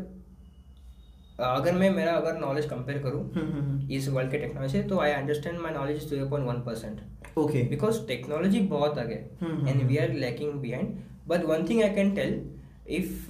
अगर 1.48 1.74
मैं 1.74 1.90
मेरा 1.96 2.12
अगर 2.12 2.38
नॉलेज 2.40 2.66
कंपेयर 2.70 2.98
करूँ 3.02 3.88
इस 3.98 4.08
वर्ल्ड 4.10 4.32
के 4.32 4.38
टेक्नोलॉजी 4.38 4.78
से 4.78 4.84
तो 4.90 5.00
I 5.00 5.12
understand 5.12 5.60
my 5.62 5.74
knowledge 5.74 6.08
zero 6.10 6.26
point 6.30 6.48
one 6.48 6.62
percent 6.66 7.38
okay 7.40 7.62
because 7.70 8.00
technology 8.08 8.60
बहुत 8.74 8.98
आगे 9.00 9.16
and 9.44 9.82
we 9.84 9.98
are 9.98 10.14
lacking 10.24 10.54
behind 10.62 10.98
but 11.28 11.46
one 11.46 11.66
thing 11.70 11.82
I 11.84 11.90
can 11.96 12.12
tell 12.16 12.42
if 12.98 13.28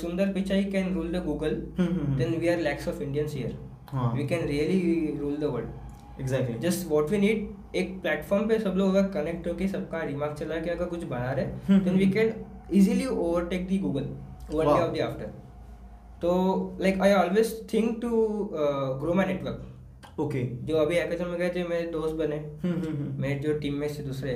Sundar 0.00 0.32
Pichai 0.32 0.64
can 0.72 0.94
rule 0.94 1.12
the 1.12 1.22
Google 1.24 1.54
then 1.80 2.36
we 2.40 2.48
are 2.48 2.60
lakhs 2.60 2.88
of 2.88 3.02
Indians 3.02 3.34
here. 3.34 3.56
We 4.16 4.26
can 4.28 4.46
really 4.48 5.16
rule 5.20 5.36
the 5.36 5.52
world 5.54 6.20
exactly 6.20 6.58
just 6.68 6.88
what 6.90 7.10
we 7.10 7.18
need 7.18 7.76
एक 7.76 8.00
platform 8.02 8.48
पे 8.48 8.58
सब 8.58 8.74
लोग 8.76 8.94
अगर 8.94 9.08
connect 9.12 9.48
होकर 9.48 9.68
सबका 9.68 10.04
दिमाग 10.06 10.34
चला 10.34 10.60
के 10.60 10.70
अगर 10.70 10.84
कुछ 10.94 11.04
बना 11.14 11.32
रहे 11.32 11.78
then 11.78 11.96
we. 11.96 12.06
Can 12.16 12.34
the 12.72 13.78
Google 13.78 14.04
one 14.50 14.66
Wow. 14.66 14.76
day 14.76 14.82
of 14.84 14.92
the 14.94 15.00
after. 15.06 15.26
तो 16.22 16.32
like 16.84 17.00
I 17.04 17.12
always 17.18 17.52
think 17.72 18.00
to 18.02 18.10
uh, 18.62 18.88
grow 19.02 19.14
my 19.20 19.28
network. 19.32 19.68
Okay 20.20 20.40
जो 20.66 20.76
अभी 20.76 20.94
हैकेथन 20.96 21.26
में 21.28 21.38
गए 21.38 21.48
थे 21.54 21.62
मेरे 21.68 21.86
दोस्त 21.90 22.14
बने 22.16 22.36
हम्म 22.36 22.72
हम्म 22.72 22.96
हम्म 22.96 23.20
मेरे 23.22 23.38
जो 23.40 23.52
टीम 23.58 23.74
में 23.74 23.88
से 23.88 24.02
दूसरे 24.02 24.34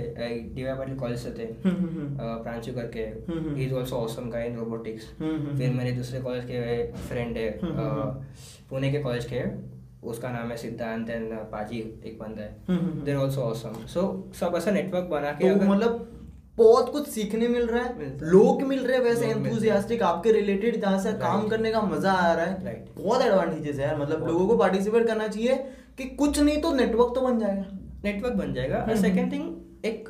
डीवाई 0.55 0.75
पाटिल 0.79 0.97
कॉलेज 0.99 1.19
से 1.19 1.31
थे। 1.31 1.45
अ, 1.45 1.49
प्रांशु 2.45 2.73
करके। 2.73 3.05
Is 3.65 3.75
also 3.75 3.97
awesome 3.97 4.31
guy 4.31 4.47
in 4.47 4.57
robotics 4.57 5.05
फिर। 5.19 5.73
मेरे 5.77 5.93
दूसरे 5.93 6.21
कॉलेज 6.21 6.45
के 6.45 6.93
फ्रेंड 7.09 7.37
है 7.37 7.49
अ, 7.51 8.25
पुणे 8.71 8.93
के 8.93 8.99
कॉलेज 9.03 9.25
के 9.33 9.43
उसका 10.09 10.31
नाम 10.31 10.51
है 10.51 10.57
सिद्धांत 10.57 11.11
एंड 11.11 11.33
पाजी 11.53 11.79
एक 12.07 12.19
बंदा 12.21 12.43
है। 12.43 13.05
देर 13.05 13.17
ऑल्सो 13.17 13.41
ऑसम 13.43 13.87
सो 13.95 14.03
सब 14.41 14.55
ऐसा 14.57 14.71
नेटवर्क 14.71 15.05
बना 15.11 15.33
के 15.33 15.55
तो 15.59 15.65
मतलब 15.65 16.16
बहुत 16.59 16.91
कुछ 16.93 17.09
सीखने 17.09 17.49
मिल 17.49 17.67
रहा 17.67 17.83
है 17.83 18.17
लोग 18.23 18.63
मिल 18.63 18.87
रहे 18.87 18.97
हैं 18.97 19.05
वैसे 19.05 19.27
एंथुजियास्टिक 19.27 20.03
आपके 20.03 20.33
रिलेटेड 20.33 20.81
जहाँ 20.81 20.99
से 20.99 21.13
काम 21.13 21.49
करने 21.49 21.71
का 21.71 21.81
मज़ा 21.81 22.13
आ 22.13 22.33
रहा 22.33 22.45
है। 22.45 22.75
बहुत 22.99 23.23
एडवांटेजेस 23.23 23.79
है 23.79 23.87
यार 23.87 23.99
मतलब। 23.99 24.27
लोगों 24.27 24.47
को 24.49 24.57
पार्टिसिपेट 24.57 25.07
करना 25.07 25.27
चाहिए 25.29 25.55
कि 25.99 26.05
कुछ 26.15 26.39
नहीं 26.41 26.61
तो 26.63 26.73
नेटवर्क 26.75 27.13
तो 27.15 27.21
बन 27.21 27.39
जाएगा। 27.39 27.65
नेटवर्क 28.05 28.35
बन 28.35 28.53
जाएगा। 28.55 28.79
हम्म, 28.79 29.01
सेकेंड 29.03 29.33
थिंग 29.33 29.85
एक 29.85 30.09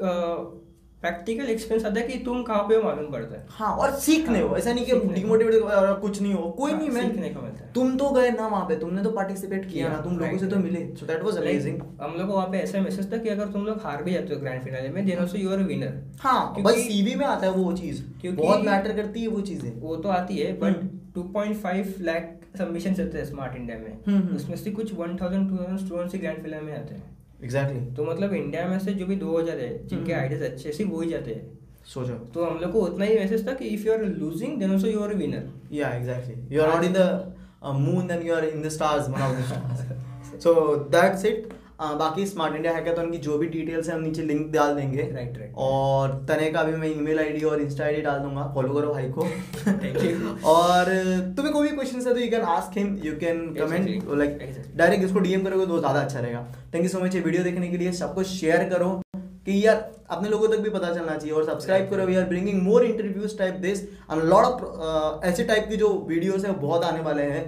प्रैक्टिकल 1.07 1.45
एक्सपीरियंस 1.45 1.85
आता 1.87 2.01
है 2.01 2.07
कि 2.07 2.19
तुम 2.19 2.43
कहाँ 2.43 2.63
पे 2.69 2.77
हो 2.77 2.83
मालूम 2.83 3.13
पड़ता 3.13 3.35
है। 3.35 3.47
हाँ 3.51 3.77
और 3.77 3.91
सीखने 3.91 4.41
हो। 4.41 4.49
हाँ, 4.49 4.59
ऐसा 4.59 4.73
नहीं 4.73 4.87
कि 4.87 4.93
डिमोटिवेट 4.93 5.63
कुछ 6.01 6.23
नहीं 6.23 6.35
हो। 6.35 6.51
कोई 6.51 6.73
हाँ, 6.73 6.81
नहीं 6.81 6.91
सीखने 6.91 7.29
को 7.29 7.43
मिलता 7.43 7.65
है। 7.65 7.73
तुम 7.73 7.97
तो 7.97 8.11
गए 8.11 8.31
ना 8.31 8.47
वहाँ 8.47 8.69
पे 8.69 8.77
तुमने 8.77 9.03
तो 9.03 9.11
पार्टिसिपेट 9.11 9.73
किया 9.73 9.89
ना 9.89 10.01
तुम 10.01 10.19
लोगों 10.19 10.39
से 10.39 10.47
तो 10.47 10.57
मिले। 10.57 10.95
सो 10.97 11.07
दैट 11.07 11.23
वाज 11.23 11.37
अमेजिंग 11.37 11.81
हम 12.03 12.15
लोग 12.19 12.27
को 12.29 12.35
वहाँ 12.35 12.47
पे 12.47 12.59
ऐसा 12.59 12.81
मैसेज 12.81 13.13
था 13.13 13.17
कि 13.17 13.29
अगर 13.29 13.49
तुम 13.49 13.65
लोग 13.67 13.81
हार 13.85 14.03
भी 14.03 14.13
जाते 14.13 14.35
हो 14.35 14.41
ग्रैंड 14.41 14.63
फिनाले 14.63 14.89
में 14.89 15.07
then 15.07 15.19
also 15.19 15.39
you 15.39 15.51
are 15.51 15.59
winner 15.59 16.03
हाँ 16.21 16.63
बस 16.63 16.75
सीवी 16.75 17.15
में 17.15 17.27
आता 17.27 17.47
है 17.47 17.53
वो 17.53 17.73
चीज़। 17.73 18.03
क्योंकि- 18.21 18.45
बहुत 18.45 18.61
मैटर 18.61 18.97
करती 18.97 19.21
है 19.21 19.29
वो 19.29 19.41
चीज़ें। 19.41 19.81
वो 19.81 19.97
तो 19.97 20.09
आती 20.09 20.37
है 20.37 20.59
बट 20.59 20.77
हम्म। 20.77 21.23
2.5 21.23 21.95
लाख 22.01 22.37
सबमिशन 22.59 22.91
होते 22.91 23.19
हैं 23.19 23.25
स्मार्ट 23.25 23.57
इंडिया 23.57 23.77
हम्म, 23.77 24.17
में। 24.17 24.25
हम्म। 24.25 24.37
उसमें 24.37 24.57
से 24.57 24.71
कुछ 24.71 24.93
1000 24.95 25.49
2000 25.49 25.79
स्टूडेंट्स 25.79 26.15
ही 26.15 26.21
ग्रैंड 26.21 26.43
फिनाले 26.43 26.63
में 26.63 26.75
आते 26.75 26.95
हैं। 26.95 27.16
Exactly 27.45 27.79
exactly. 27.79 27.97
तो 27.97 28.05
मतलब 28.05 28.33
इंडिया 28.33 28.67
में 28.69 28.79
से 28.79 28.93
जो 28.93 29.07
भी 29.07 29.17
2000 29.17 29.59
है 29.61 29.87
जिनके 29.87 30.13
हम्म। 30.13 30.23
आइडियाज़ 30.23 30.45
अच्छे 30.45 30.85
वो 30.85 31.01
ही 31.01 31.09
जाते 31.11 31.31
हैं। 31.31 31.59
सोचो। 31.87 32.15
तो 32.35 32.45
हम 32.45 32.59
लोग 32.59 32.73
को 32.73 32.81
उतना 32.81 33.05
ही 33.05 33.19
मैसेज 33.19 33.47
था 33.49 33.53
कि 33.53 33.65
if 33.65 33.87
you 33.87 33.93
are 33.93 34.05
losing 34.05 34.59
then 34.59 34.71
also 34.71 34.87
you 34.87 35.01
are 35.01 35.15
winner 35.15 35.49
या 35.73 35.89
exactly 35.89 36.57
you 36.57 36.63
are 36.63 36.75
not 36.75 36.85
in 36.85 36.93
the 36.93 37.35
moon 37.75 38.11
and 38.11 38.27
you 38.27 38.35
are 38.35 38.45
in 38.45 38.63
the 38.63 38.69
stars 38.69 39.09
one 39.09 39.23
of 39.23 39.37
the 39.37 39.45
stars 39.45 40.43
so 40.43 40.77
that's 40.91 41.23
that's 41.23 41.53
it. 41.77 41.85
Uh, 41.85 41.95
बाकी 41.99 42.27
smart 42.27 42.55
India 42.57 42.73
hackathon 42.75 43.11
की 43.11 43.19
जो 43.19 43.39
भी 43.39 43.47
details 43.47 43.89
है 43.89 43.95
हम 43.95 44.01
नीचे 44.03 44.23
link 44.23 44.51
डाल 44.53 44.75
देंगे। 44.75 45.03
Right, 45.05 45.35
right. 45.39 45.55
और 45.57 46.13
तने 46.29 46.51
का 46.51 46.63
भी 46.63 46.77
मैं 46.77 46.89
ईमेल 46.91 47.19
आईडी 47.19 47.41
और 47.45 47.61
इंस्टा 47.63 47.85
आईडी 47.85 48.03
डाल 48.03 48.19
दूँगा। 48.21 48.45
फॉलो 48.55 48.75
करो 48.75 48.93
भाई 48.93 49.09
को। 49.09 49.27
Thank 49.65 49.99
you. 50.05 50.37
और 50.55 50.91
तुम्हें 51.37 51.53
कोई 51.55 51.69
भी 51.69 51.75
क्वेश्चन 51.77 51.99
है 51.99 52.15
तो 52.15 52.21
you 52.21 52.31
can 52.31 52.43
ask 52.53 52.79
him 52.79 52.97
you 53.05 53.13
can 53.21 53.43
comment 53.55 54.09
like 54.19 54.39
direct 54.77 55.05
इसको 55.05 55.19
डीएम 55.19 55.45
करोगे 55.45 55.67
तो 55.67 55.79
ज़्यादा 55.79 56.01
अच्छा 56.01 56.21
रहेगा। 56.21 56.47
थैंक 56.75 56.83
यू 56.85 56.89
सो 56.91 57.01
मच 57.01 57.15
ये 57.15 57.21
वीडियो 57.21 57.43
देखने 57.45 57.69
के 57.69 57.77
लिए। 57.77 57.93
सबको 58.01 58.23
शेयर 58.31 58.69
करो 58.71 58.91
कि 59.17 59.67
यार 59.67 59.85
अपने 60.11 60.29
लोगों 60.29 60.49
तक 60.49 60.59
भी 60.61 60.71
पता 60.71 60.95
चलना 60.95 61.17
चाहिए 61.17 61.35
और 61.35 61.45
सब्सक्राइब 61.45 61.91
करो। 61.91 62.07
We 62.07 62.17
are 62.17 62.25
bringing 62.29 62.63
more 62.63 62.85
interviews 62.85 63.37
type 63.39 63.55
this 63.61 63.83
and 63.83 64.23
lot 64.25 64.45
of 64.45 65.27
ऐसे 65.27 65.45
टाइप 65.45 65.69
की 65.69 65.77
जो 65.77 65.93
वीडियोस 66.09 66.45
है 66.45 66.53
बहुत 66.61 66.85
आने 66.85 67.01
वाले 67.03 67.23
हैं। 67.35 67.45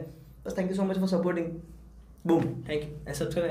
बस 0.47 0.59
thank 0.59 0.71
you 0.71 0.77
so 0.77 0.83
much 0.85 0.99
for 0.99 1.09
supporting 1.09 1.47
boom 2.27 2.45
thank 2.69 2.83
you 2.83 3.15
subscribe 3.15 3.47